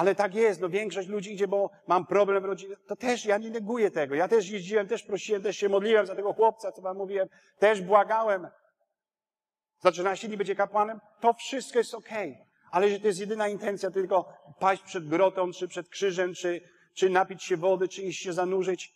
Ale 0.00 0.14
tak 0.14 0.34
jest, 0.34 0.60
no 0.60 0.68
większość 0.68 1.08
ludzi 1.08 1.32
idzie, 1.32 1.48
bo 1.48 1.70
mam 1.86 2.06
problem 2.06 2.42
w 2.42 2.46
rodzinie. 2.46 2.76
To 2.86 2.96
też, 2.96 3.24
ja 3.24 3.38
nie 3.38 3.50
neguję 3.50 3.90
tego. 3.90 4.14
Ja 4.14 4.28
też 4.28 4.48
jeździłem, 4.50 4.88
też 4.88 5.02
prosiłem, 5.02 5.42
też 5.42 5.56
się 5.56 5.68
modliłem 5.68 6.06
za 6.06 6.14
tego 6.14 6.32
chłopca, 6.32 6.72
co 6.72 6.82
wam 6.82 6.96
mówiłem. 6.96 7.28
Też 7.58 7.82
błagałem. 7.82 8.48
Za 9.80 9.92
13 9.92 10.28
dni 10.28 10.36
będzie 10.36 10.54
kapłanem. 10.54 11.00
To 11.20 11.32
wszystko 11.32 11.78
jest 11.78 11.94
okej. 11.94 12.32
Okay. 12.32 12.46
Ale 12.70 12.90
że 12.90 13.00
to 13.00 13.06
jest 13.06 13.20
jedyna 13.20 13.48
intencja, 13.48 13.90
tylko 13.90 14.32
paść 14.58 14.82
przed 14.82 15.08
grotą, 15.08 15.52
czy 15.52 15.68
przed 15.68 15.88
krzyżem, 15.88 16.34
czy, 16.34 16.60
czy 16.94 17.10
napić 17.10 17.42
się 17.42 17.56
wody, 17.56 17.88
czy 17.88 18.02
iść 18.02 18.22
się 18.22 18.32
zanurzyć. 18.32 18.94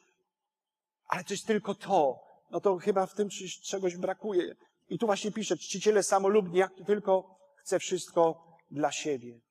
Ale 1.08 1.24
to 1.24 1.34
jest 1.34 1.46
tylko 1.46 1.74
to. 1.74 2.18
No 2.50 2.60
to 2.60 2.76
chyba 2.76 3.06
w 3.06 3.14
tym 3.14 3.28
czegoś 3.62 3.96
brakuje. 3.96 4.54
I 4.88 4.98
tu 4.98 5.06
właśnie 5.06 5.32
pisze, 5.32 5.56
czciciele 5.56 6.02
samolubni, 6.02 6.58
jak 6.58 6.74
to 6.74 6.84
tylko 6.84 7.38
chce 7.56 7.78
wszystko 7.78 8.44
dla 8.70 8.92
siebie. 8.92 9.43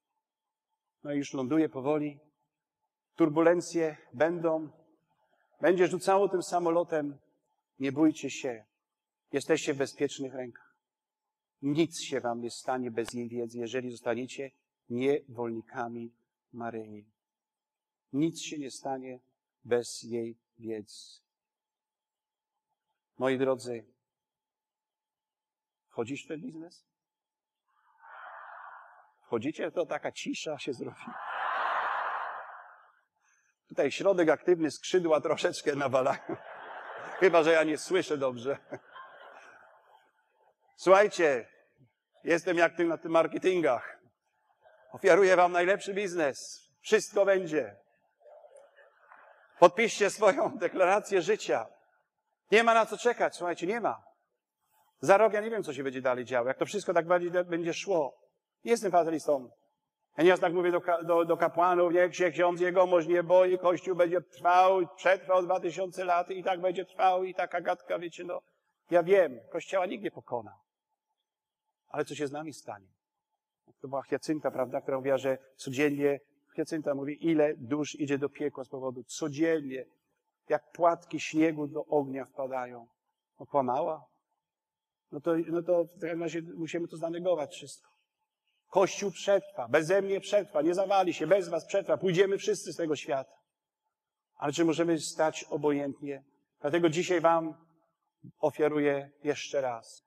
No 1.03 1.13
i 1.13 1.17
już 1.17 1.33
ląduje 1.33 1.69
powoli. 1.69 2.19
Turbulencje 3.15 3.97
będą. 4.13 4.69
Będzie 5.61 5.87
rzucało 5.87 6.29
tym 6.29 6.43
samolotem. 6.43 7.17
Nie 7.79 7.91
bójcie 7.91 8.29
się. 8.29 8.65
Jesteście 9.31 9.73
w 9.73 9.77
bezpiecznych 9.77 10.33
rękach. 10.33 10.75
Nic 11.61 12.01
się 12.01 12.19
wam 12.19 12.41
nie 12.41 12.51
stanie 12.51 12.91
bez 12.91 13.13
jej 13.13 13.29
wiedzy, 13.29 13.57
jeżeli 13.57 13.91
zostaniecie 13.91 14.51
niewolnikami 14.89 16.13
Maryi. 16.53 17.05
Nic 18.13 18.41
się 18.41 18.57
nie 18.57 18.71
stanie 18.71 19.19
bez 19.63 20.03
jej 20.03 20.37
wiedzy. 20.59 21.23
Moi 23.17 23.37
drodzy, 23.37 23.85
wchodzisz 25.87 26.25
w 26.25 26.27
ten 26.27 26.41
biznes? 26.41 26.85
Wchodzicie, 29.33 29.71
to 29.71 29.85
taka 29.85 30.11
cisza 30.11 30.59
się 30.59 30.73
zrobi. 30.73 30.97
Tutaj 33.69 33.91
środek 33.91 34.29
aktywny, 34.29 34.71
skrzydła 34.71 35.21
troszeczkę 35.21 35.75
nawalają. 35.75 36.19
Chyba, 37.19 37.43
że 37.43 37.51
ja 37.51 37.63
nie 37.63 37.77
słyszę 37.77 38.17
dobrze. 38.17 38.57
Słuchajcie, 40.75 41.47
jestem 42.23 42.57
jak 42.57 42.77
tym 42.77 42.87
na 42.87 42.97
tym 42.97 43.11
marketingach. 43.11 43.99
Ofiaruję 44.91 45.35
wam 45.35 45.51
najlepszy 45.51 45.93
biznes. 45.93 46.69
Wszystko 46.81 47.25
będzie. 47.25 47.75
Podpiszcie 49.59 50.09
swoją 50.09 50.57
deklarację 50.57 51.21
życia. 51.21 51.67
Nie 52.51 52.63
ma 52.63 52.73
na 52.73 52.85
co 52.85 52.97
czekać, 52.97 53.35
słuchajcie, 53.35 53.67
nie 53.67 53.81
ma. 53.81 54.03
Za 54.99 55.17
rok 55.17 55.33
ja 55.33 55.41
nie 55.41 55.49
wiem, 55.49 55.63
co 55.63 55.73
się 55.73 55.83
będzie 55.83 56.01
dalej 56.01 56.25
działo. 56.25 56.47
Jak 56.47 56.57
to 56.57 56.65
wszystko 56.65 56.93
tak 56.93 57.07
bardziej 57.07 57.31
będzie 57.31 57.73
szło. 57.73 58.22
Jestem 58.63 58.91
fatalistą. 58.91 59.49
Ja 60.17 60.23
nieraz 60.23 60.39
tak 60.39 60.53
mówię 60.53 60.71
do, 60.71 60.81
do, 61.03 61.25
do 61.25 61.37
kapłanów, 61.37 61.93
niech 61.93 62.15
się 62.15 62.31
ksiądz 62.31 62.61
jegomość 62.61 63.07
nie 63.07 63.23
boi, 63.23 63.57
Kościół 63.57 63.95
będzie 63.95 64.21
trwał, 64.21 64.87
przetrwał 64.95 65.43
dwa 65.43 65.59
tysiące 65.59 66.05
lat 66.05 66.29
i 66.29 66.43
tak 66.43 66.61
będzie 66.61 66.85
trwał 66.85 67.23
i 67.23 67.33
taka 67.33 67.61
gadka, 67.61 67.99
wiecie, 67.99 68.23
no. 68.23 68.41
Ja 68.91 69.03
wiem, 69.03 69.39
Kościoła 69.51 69.85
nikt 69.85 70.03
nie 70.03 70.11
pokona. 70.11 70.59
Ale 71.87 72.05
co 72.05 72.15
się 72.15 72.27
z 72.27 72.31
nami 72.31 72.53
stanie? 72.53 72.87
To 73.81 73.87
była 73.87 74.03
Hiacynta, 74.03 74.51
prawda, 74.51 74.81
która 74.81 74.97
mówiła, 74.97 75.17
że 75.17 75.37
codziennie, 75.55 76.19
Hiacynta 76.55 76.95
mówi, 76.95 77.27
ile 77.27 77.53
dusz 77.57 77.95
idzie 77.95 78.17
do 78.17 78.29
piekła 78.29 78.63
z 78.63 78.69
powodu 78.69 79.03
codziennie 79.03 79.85
jak 80.49 80.71
płatki 80.71 81.19
śniegu 81.19 81.67
do 81.67 81.85
ognia 81.85 82.25
wpadają. 82.25 82.87
No 83.39 83.45
kłamała? 83.45 84.05
No 85.11 85.21
to, 85.21 85.35
no 85.47 85.61
to 85.61 85.83
w 85.83 85.99
takim 85.99 86.21
razie 86.23 86.41
musimy 86.41 86.87
to 86.87 86.97
zanegować 86.97 87.53
wszystko. 87.55 87.92
Kościół 88.73 89.11
przetrwa, 89.11 89.67
beze 89.67 90.01
mnie 90.01 90.19
przetrwa, 90.19 90.61
nie 90.61 90.73
zawali 90.73 91.13
się, 91.13 91.27
bez 91.27 91.49
was 91.49 91.65
przetrwa, 91.65 91.97
pójdziemy 91.97 92.37
wszyscy 92.37 92.73
z 92.73 92.75
tego 92.75 92.95
świata. 92.95 93.35
Ale 94.37 94.53
czy 94.53 94.65
możemy 94.65 94.99
stać 94.99 95.43
obojętnie? 95.43 96.23
Dlatego 96.61 96.89
dzisiaj 96.89 97.21
wam 97.21 97.53
ofiaruję 98.39 99.09
jeszcze 99.23 99.61
raz. 99.61 100.03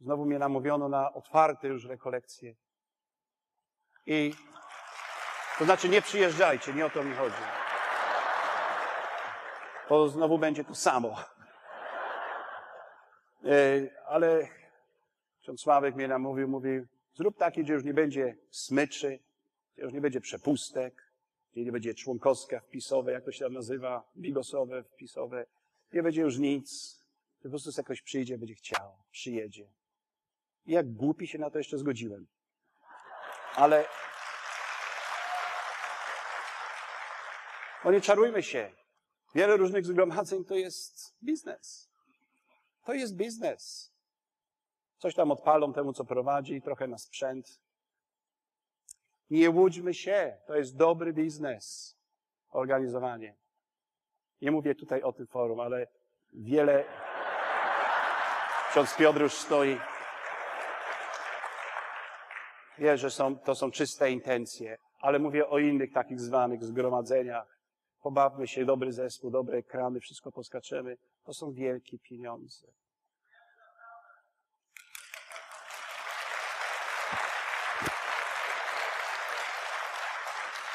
Znowu 0.00 0.24
mnie 0.24 0.38
namówiono 0.38 0.88
na 0.88 1.12
otwarte 1.12 1.68
już 1.68 1.84
rekolekcje. 1.84 2.54
I 4.06 4.34
to 5.58 5.64
znaczy 5.64 5.88
nie 5.88 6.02
przyjeżdżajcie, 6.02 6.72
nie 6.74 6.86
o 6.86 6.90
to 6.90 7.04
mi 7.04 7.14
chodzi 7.14 7.42
to 9.92 10.08
znowu 10.08 10.38
będzie 10.38 10.64
to 10.64 10.74
samo. 10.74 11.16
E, 13.44 13.48
ale 14.06 14.48
ksiądz 15.42 15.60
Sławek 15.60 15.94
mnie 15.94 16.08
namówił, 16.08 16.48
mówił, 16.48 16.86
zrób 17.14 17.36
takie, 17.36 17.62
gdzie 17.62 17.72
już 17.72 17.84
nie 17.84 17.94
będzie 17.94 18.36
smyczy, 18.50 19.18
gdzie 19.74 19.82
już 19.82 19.92
nie 19.92 20.00
będzie 20.00 20.20
przepustek, 20.20 21.12
gdzie 21.52 21.64
nie 21.64 21.72
będzie 21.72 21.94
członkowska 21.94 22.60
wpisowe, 22.60 23.12
jak 23.12 23.24
to 23.24 23.32
się 23.32 23.44
tam 23.44 23.52
nazywa, 23.52 24.10
bigosowe 24.16 24.82
wpisowe, 24.82 25.46
nie 25.92 26.02
będzie 26.02 26.20
już 26.20 26.38
nic. 26.38 26.98
Po 27.42 27.48
prostu 27.48 27.70
jakoś 27.76 28.02
przyjdzie, 28.02 28.38
będzie 28.38 28.54
chciał, 28.54 28.92
przyjedzie. 29.10 29.68
I 30.66 30.72
jak 30.72 30.92
głupi 30.92 31.26
się 31.26 31.38
na 31.38 31.50
to 31.50 31.58
jeszcze 31.58 31.78
zgodziłem. 31.78 32.26
Ale 33.54 33.84
no 37.84 37.92
nie 37.92 38.00
czarujmy 38.00 38.42
się. 38.42 38.72
Wiele 39.34 39.56
różnych 39.56 39.86
zgromadzeń 39.86 40.44
to 40.44 40.54
jest 40.54 41.14
biznes. 41.24 41.90
To 42.84 42.94
jest 42.94 43.16
biznes. 43.16 43.91
Coś 45.02 45.14
tam 45.14 45.30
odpalą 45.30 45.72
temu, 45.72 45.92
co 45.92 46.04
prowadzi, 46.04 46.62
trochę 46.62 46.86
na 46.86 46.98
sprzęt. 46.98 47.60
Nie 49.30 49.50
łudźmy 49.50 49.94
się, 49.94 50.36
to 50.46 50.56
jest 50.56 50.76
dobry 50.76 51.12
biznes. 51.12 51.96
Organizowanie. 52.50 53.34
Nie 54.40 54.50
mówię 54.50 54.74
tutaj 54.74 55.02
o 55.02 55.12
tym 55.12 55.26
forum, 55.26 55.60
ale 55.60 55.86
wiele. 56.32 56.84
Ksiądz 58.70 58.96
Piotr 58.96 59.20
już 59.20 59.34
stoi. 59.34 59.78
Wie, 62.78 62.98
że 62.98 63.10
są, 63.10 63.38
to 63.38 63.54
są 63.54 63.70
czyste 63.70 64.10
intencje, 64.10 64.78
ale 65.00 65.18
mówię 65.18 65.48
o 65.48 65.58
innych 65.58 65.92
takich 65.92 66.20
zwanych 66.20 66.64
zgromadzeniach, 66.64 67.58
Pobawmy 68.02 68.46
się, 68.48 68.64
dobry 68.64 68.92
zespół, 68.92 69.30
dobre 69.30 69.58
ekrany, 69.58 70.00
wszystko 70.00 70.32
poskaczemy. 70.32 70.96
To 71.24 71.34
są 71.34 71.52
wielkie 71.52 71.98
pieniądze. 71.98 72.66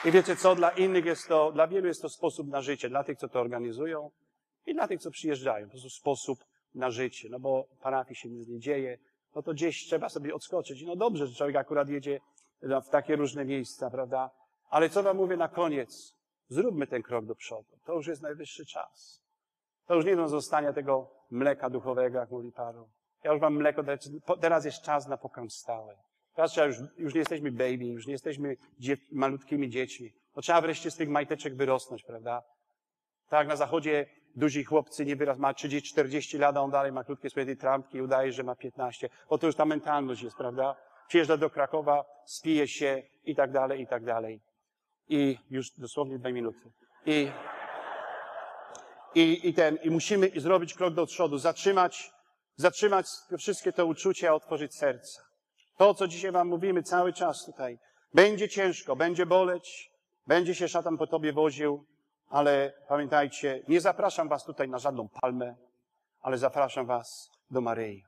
I 0.05 0.11
wiecie 0.11 0.35
co, 0.35 0.55
dla 0.55 0.69
innych 0.69 1.05
jest 1.05 1.27
to, 1.27 1.51
dla 1.51 1.67
wielu 1.67 1.87
jest 1.87 2.01
to 2.01 2.09
sposób 2.09 2.47
na 2.47 2.61
życie, 2.61 2.89
dla 2.89 3.03
tych, 3.03 3.17
co 3.17 3.29
to 3.29 3.39
organizują 3.39 4.11
i 4.65 4.73
dla 4.73 4.87
tych, 4.87 5.01
co 5.01 5.11
przyjeżdżają. 5.11 5.65
Po 5.65 5.71
prostu 5.71 5.89
sposób 5.89 6.39
na 6.75 6.91
życie, 6.91 7.29
no 7.29 7.39
bo 7.39 7.67
parafii 7.81 8.15
się 8.15 8.29
nic 8.29 8.47
nie 8.47 8.59
dzieje, 8.59 8.97
no 9.35 9.41
to 9.41 9.53
gdzieś 9.53 9.85
trzeba 9.85 10.09
sobie 10.09 10.35
odskoczyć. 10.35 10.83
No 10.83 10.95
dobrze, 10.95 11.27
że 11.27 11.35
człowiek 11.35 11.55
akurat 11.55 11.89
jedzie 11.89 12.19
w 12.61 12.89
takie 12.89 13.15
różne 13.15 13.45
miejsca, 13.45 13.89
prawda? 13.89 14.29
Ale 14.69 14.89
co 14.89 15.03
wam 15.03 15.17
mówię 15.17 15.37
na 15.37 15.47
koniec? 15.47 16.15
Zróbmy 16.49 16.87
ten 16.87 17.03
krok 17.03 17.25
do 17.25 17.35
przodu. 17.35 17.77
To 17.85 17.93
już 17.93 18.07
jest 18.07 18.21
najwyższy 18.21 18.65
czas. 18.65 19.21
To 19.85 19.95
już 19.95 20.05
nie 20.05 20.15
do 20.15 20.27
zostania 20.27 20.73
tego 20.73 21.09
mleka 21.31 21.69
duchowego, 21.69 22.19
jak 22.19 22.31
mówi 22.31 22.51
Paweł. 22.51 22.89
Ja 23.23 23.31
już 23.31 23.41
mam 23.41 23.55
mleko, 23.55 23.83
teraz 24.41 24.65
jest 24.65 24.81
czas 24.81 25.07
na 25.07 25.17
pokarm 25.17 25.49
stały. 25.49 25.95
Teraz 26.37 26.51
trzeba 26.51 26.67
już, 26.67 26.77
już 26.97 27.13
nie 27.13 27.19
jesteśmy 27.19 27.51
baby, 27.51 27.85
już 27.85 28.07
nie 28.07 28.11
jesteśmy 28.11 28.57
dzie 28.79 28.97
malutkimi 29.11 29.69
dziećmi. 29.69 30.13
To 30.33 30.41
trzeba 30.41 30.61
wreszcie 30.61 30.91
z 30.91 30.95
tych 30.95 31.09
majteczek 31.09 31.55
wyrosnąć, 31.55 32.03
prawda? 32.03 32.43
Tak 33.29 33.47
na 33.47 33.55
zachodzie 33.55 34.05
duzi 34.35 34.63
chłopcy 34.63 35.05
nie 35.05 35.15
wyraz, 35.15 35.37
ma 35.37 35.53
30-40 35.53 36.39
lat, 36.39 36.57
a 36.57 36.61
on 36.61 36.71
dalej 36.71 36.91
ma 36.91 37.03
krótkie 37.03 37.29
swoje 37.29 37.55
trampki 37.55 37.97
i 37.97 38.01
udaje, 38.01 38.31
że 38.31 38.43
ma 38.43 38.55
15. 38.55 39.09
Bo 39.29 39.37
to 39.37 39.47
już 39.47 39.55
ta 39.55 39.65
mentalność 39.65 40.21
jest, 40.21 40.37
prawda? 40.37 40.75
Przyjeżdża 41.07 41.37
do 41.37 41.49
Krakowa, 41.49 42.05
spije 42.25 42.67
się 42.67 43.03
i 43.23 43.35
tak 43.35 43.51
dalej, 43.51 43.81
i 43.81 43.87
tak 43.87 44.03
dalej. 44.05 44.41
I 45.09 45.37
już 45.49 45.71
dosłownie 45.77 46.19
dwie 46.19 46.33
minuty. 46.33 46.71
I, 47.05 47.31
i, 49.15 49.49
i 49.49 49.53
ten, 49.53 49.77
i 49.83 49.89
musimy 49.89 50.31
zrobić 50.35 50.73
krok 50.73 50.93
do 50.93 51.05
przodu, 51.05 51.37
zatrzymać, 51.37 52.11
zatrzymać 52.55 53.07
wszystkie 53.37 53.73
te 53.73 53.85
uczucia, 53.85 54.33
otworzyć 54.33 54.75
serca. 54.75 55.26
To, 55.77 55.93
co 55.93 56.07
dzisiaj 56.07 56.31
wam 56.31 56.47
mówimy 56.47 56.83
cały 56.83 57.13
czas 57.13 57.45
tutaj. 57.45 57.79
Będzie 58.13 58.49
ciężko, 58.49 58.95
będzie 58.95 59.25
boleć, 59.25 59.91
będzie 60.27 60.55
się 60.55 60.67
szatan 60.67 60.97
po 60.97 61.07
tobie 61.07 61.33
woził, 61.33 61.85
ale 62.29 62.73
pamiętajcie, 62.87 63.63
nie 63.67 63.81
zapraszam 63.81 64.29
was 64.29 64.43
tutaj 64.43 64.69
na 64.69 64.79
żadną 64.79 65.09
palmę, 65.21 65.55
ale 66.21 66.37
zapraszam 66.37 66.85
was 66.85 67.31
do 67.51 67.61
Maryi. 67.61 68.03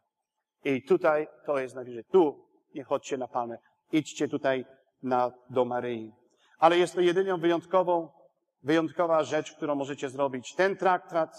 I 0.64 0.84
tutaj 0.84 1.28
to 1.46 1.60
jest 1.60 1.76
najwyżej. 1.76 2.04
Tu 2.12 2.46
nie 2.76 2.84
chodźcie 2.84 3.18
na 3.18 3.28
palmę. 3.28 3.58
Idźcie 3.92 4.28
tutaj 4.28 4.66
na, 5.04 5.32
do 5.50 5.66
Maryi. 5.66 6.12
Ale 6.60 6.78
jest 6.78 6.96
to 6.96 7.02
jedyną 7.02 7.38
wyjątkową, 7.38 8.10
wyjątkowa 8.64 9.24
rzecz, 9.24 9.54
którą 9.54 9.76
możecie 9.76 10.10
zrobić. 10.10 10.56
Ten 10.56 10.78
traktat 10.78 11.36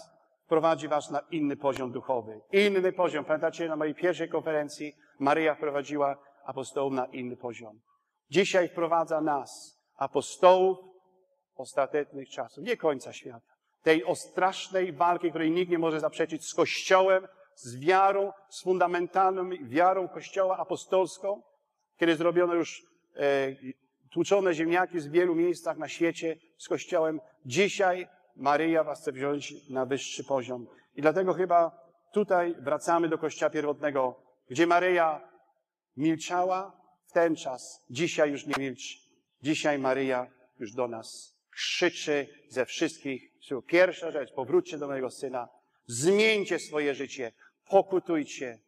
prowadzi 0.47 0.87
was 0.87 1.11
na 1.11 1.19
inny 1.31 1.57
poziom 1.57 1.91
duchowy. 1.91 2.41
Inny 2.51 2.91
poziom. 2.91 3.25
Pamiętacie, 3.25 3.67
na 3.67 3.75
mojej 3.75 3.95
pierwszej 3.95 4.29
konferencji 4.29 4.95
Maryja 5.21 5.55
wprowadziła 5.55 6.17
apostołów 6.45 6.93
na 6.93 7.05
inny 7.05 7.37
poziom. 7.37 7.79
Dzisiaj 8.29 8.69
wprowadza 8.69 9.21
nas, 9.21 9.79
apostołów 9.97 10.77
ostatecznych 11.55 12.29
czasów, 12.29 12.63
nie 12.63 12.77
końca 12.77 13.13
świata. 13.13 13.51
Tej 13.81 14.03
strasznej 14.15 14.93
walki, 14.93 15.29
której 15.29 15.51
nikt 15.51 15.71
nie 15.71 15.79
może 15.79 15.99
zaprzeczyć 15.99 16.45
z 16.45 16.53
Kościołem, 16.53 17.27
z 17.55 17.79
wiarą, 17.79 18.31
z 18.49 18.63
fundamentalną 18.63 19.49
wiarą 19.61 20.07
Kościoła 20.07 20.57
apostolską, 20.57 21.41
kiedy 21.97 22.15
zrobiono 22.15 22.53
już 22.53 22.83
e, 23.15 23.55
tłuczone 24.11 24.53
ziemniaki 24.53 24.99
w 24.99 25.11
wielu 25.11 25.35
miejscach 25.35 25.77
na 25.77 25.87
świecie 25.87 26.37
z 26.57 26.67
Kościołem. 26.67 27.19
Dzisiaj 27.45 28.07
Maryja 28.35 28.83
was 28.83 29.01
chce 29.01 29.11
wziąć 29.11 29.69
na 29.69 29.85
wyższy 29.85 30.23
poziom. 30.23 30.67
I 30.95 31.01
dlatego 31.01 31.33
chyba 31.33 31.71
tutaj 32.13 32.55
wracamy 32.59 33.09
do 33.09 33.17
Kościoła 33.17 33.49
pierwotnego, 33.49 34.30
gdzie 34.51 34.67
Maryja 34.67 35.21
milczała 35.97 36.81
w 37.05 37.11
ten 37.11 37.35
czas. 37.35 37.85
Dzisiaj 37.89 38.31
już 38.31 38.45
nie 38.45 38.53
milczy. 38.57 38.97
Dzisiaj 39.41 39.79
Maryja 39.79 40.27
już 40.59 40.71
do 40.71 40.87
nas 40.87 41.35
krzyczy 41.51 42.27
ze 42.49 42.65
wszystkich. 42.65 43.31
Pierwsza 43.67 44.11
rzecz, 44.11 44.33
powróćcie 44.33 44.77
do 44.77 44.87
mojego 44.87 45.11
syna, 45.11 45.49
zmieńcie 45.85 46.59
swoje 46.59 46.95
życie, 46.95 47.31
pokutujcie 47.69 48.59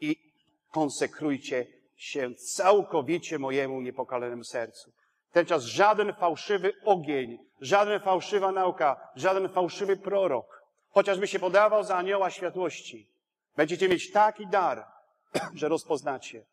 i 0.00 0.32
konsekrujcie 0.70 1.66
się 1.96 2.34
całkowicie 2.34 3.38
mojemu 3.38 3.80
niepokalanemu 3.80 4.44
sercu. 4.44 4.92
Ten 5.32 5.46
czas 5.46 5.64
żaden 5.64 6.12
fałszywy 6.12 6.72
ogień, 6.84 7.38
żaden 7.60 8.00
fałszywa 8.00 8.52
nauka, 8.52 9.08
żaden 9.16 9.48
fałszywy 9.48 9.96
prorok, 9.96 10.62
chociażby 10.88 11.26
się 11.26 11.38
podawał 11.38 11.84
za 11.84 11.96
anioła 11.96 12.30
światłości, 12.30 13.15
będziecie 13.56 13.88
mieć 13.88 14.10
taki 14.10 14.46
dar, 14.46 14.86
że 15.54 15.68
rozpoznacie. 15.68 16.46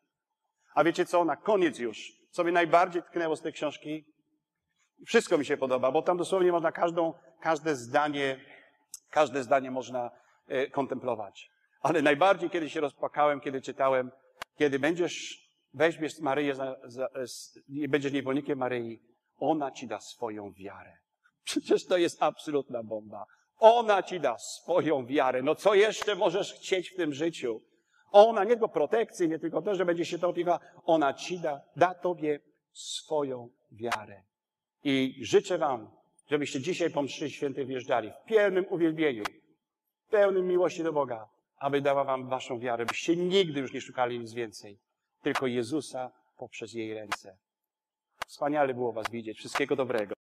A 0.76 0.84
wiecie 0.84 1.06
co? 1.06 1.26
Na 1.26 1.36
koniec 1.36 1.80
już, 1.80 2.12
co 2.32 2.44
mnie 2.44 2.52
najbardziej 2.52 3.04
tknęło 3.04 3.36
z 3.36 3.42
tej 3.42 3.54
książki, 3.54 4.06
wszystko 5.06 5.38
mi 5.38 5.46
się 5.46 5.58
podoba, 5.58 5.92
bo 5.92 6.02
tam 6.02 6.18
dosłownie 6.18 6.52
można 6.52 6.72
każdą, 6.72 7.14
każde 7.42 7.76
zdanie, 7.76 8.40
każde 9.10 9.44
zdanie 9.44 9.72
można 9.72 10.12
e, 10.48 10.68
kontemplować. 10.68 11.50
Ale 11.82 12.02
najbardziej, 12.02 12.50
kiedy 12.50 12.70
się 12.70 12.82
rozpłakałem, 12.82 13.40
kiedy 13.40 13.62
czytałem, 13.62 14.12
kiedy 14.58 14.80
będziesz, 14.80 15.48
weźmiesz 15.74 16.20
Maryję, 16.20 16.56
za, 16.56 16.76
za, 16.84 17.10
z, 17.26 17.60
będziesz 17.90 18.14
niewolnikiem 18.14 18.60
Maryi, 18.60 19.00
ona 19.38 19.72
ci 19.72 19.88
da 19.88 20.00
swoją 20.00 20.54
wiarę. 20.54 20.98
Przecież 21.44 21.86
to 21.86 21.98
jest 21.98 22.24
absolutna 22.24 22.84
bomba. 22.84 23.26
Ona 23.64 24.04
ci 24.04 24.20
da 24.20 24.38
swoją 24.38 25.06
wiarę. 25.06 25.42
No 25.42 25.56
co 25.56 25.74
jeszcze 25.74 26.16
możesz 26.16 26.54
chcieć 26.54 26.90
w 26.90 26.96
tym 26.96 27.14
życiu? 27.14 27.62
Ona, 28.12 28.44
nie 28.44 28.50
tylko 28.50 28.70
protekcji, 28.70 29.30
nie 29.30 29.40
tylko 29.40 29.62
to, 29.62 29.76
że 29.76 29.86
będzie 29.86 30.06
się 30.06 30.20
to 30.20 30.30
opiekowała, 30.30 30.60
ona 30.86 31.14
ci 31.14 31.40
da, 31.40 31.62
da 31.76 31.94
tobie 31.94 32.40
swoją 32.74 33.50
wiarę. 33.72 34.24
I 34.84 35.16
życzę 35.22 35.58
wam, 35.58 35.92
żebyście 36.30 36.62
dzisiaj 36.62 36.90
po 36.92 37.02
mszy 37.02 37.30
świętej 37.30 37.66
wjeżdżali 37.66 38.12
w 38.12 38.30
pełnym 38.30 38.66
uwielbieniu, 38.70 39.24
w 40.08 40.10
pełnym 40.10 40.48
miłości 40.48 40.84
do 40.84 40.94
Boga, 40.94 41.30
aby 41.58 41.82
dała 41.82 42.04
wam 42.04 42.30
waszą 42.30 42.60
wiarę, 42.60 42.86
byście 42.86 43.16
nigdy 43.16 43.60
już 43.60 43.74
nie 43.74 43.82
szukali 43.82 44.20
nic 44.20 44.34
więcej, 44.34 44.80
tylko 45.22 45.48
Jezusa 45.48 46.12
poprzez 46.38 46.74
jej 46.74 46.94
ręce. 46.94 47.38
Wspaniale 48.28 48.74
było 48.74 48.94
was 48.94 49.10
widzieć. 49.10 49.38
Wszystkiego 49.38 49.76
dobrego. 49.76 50.23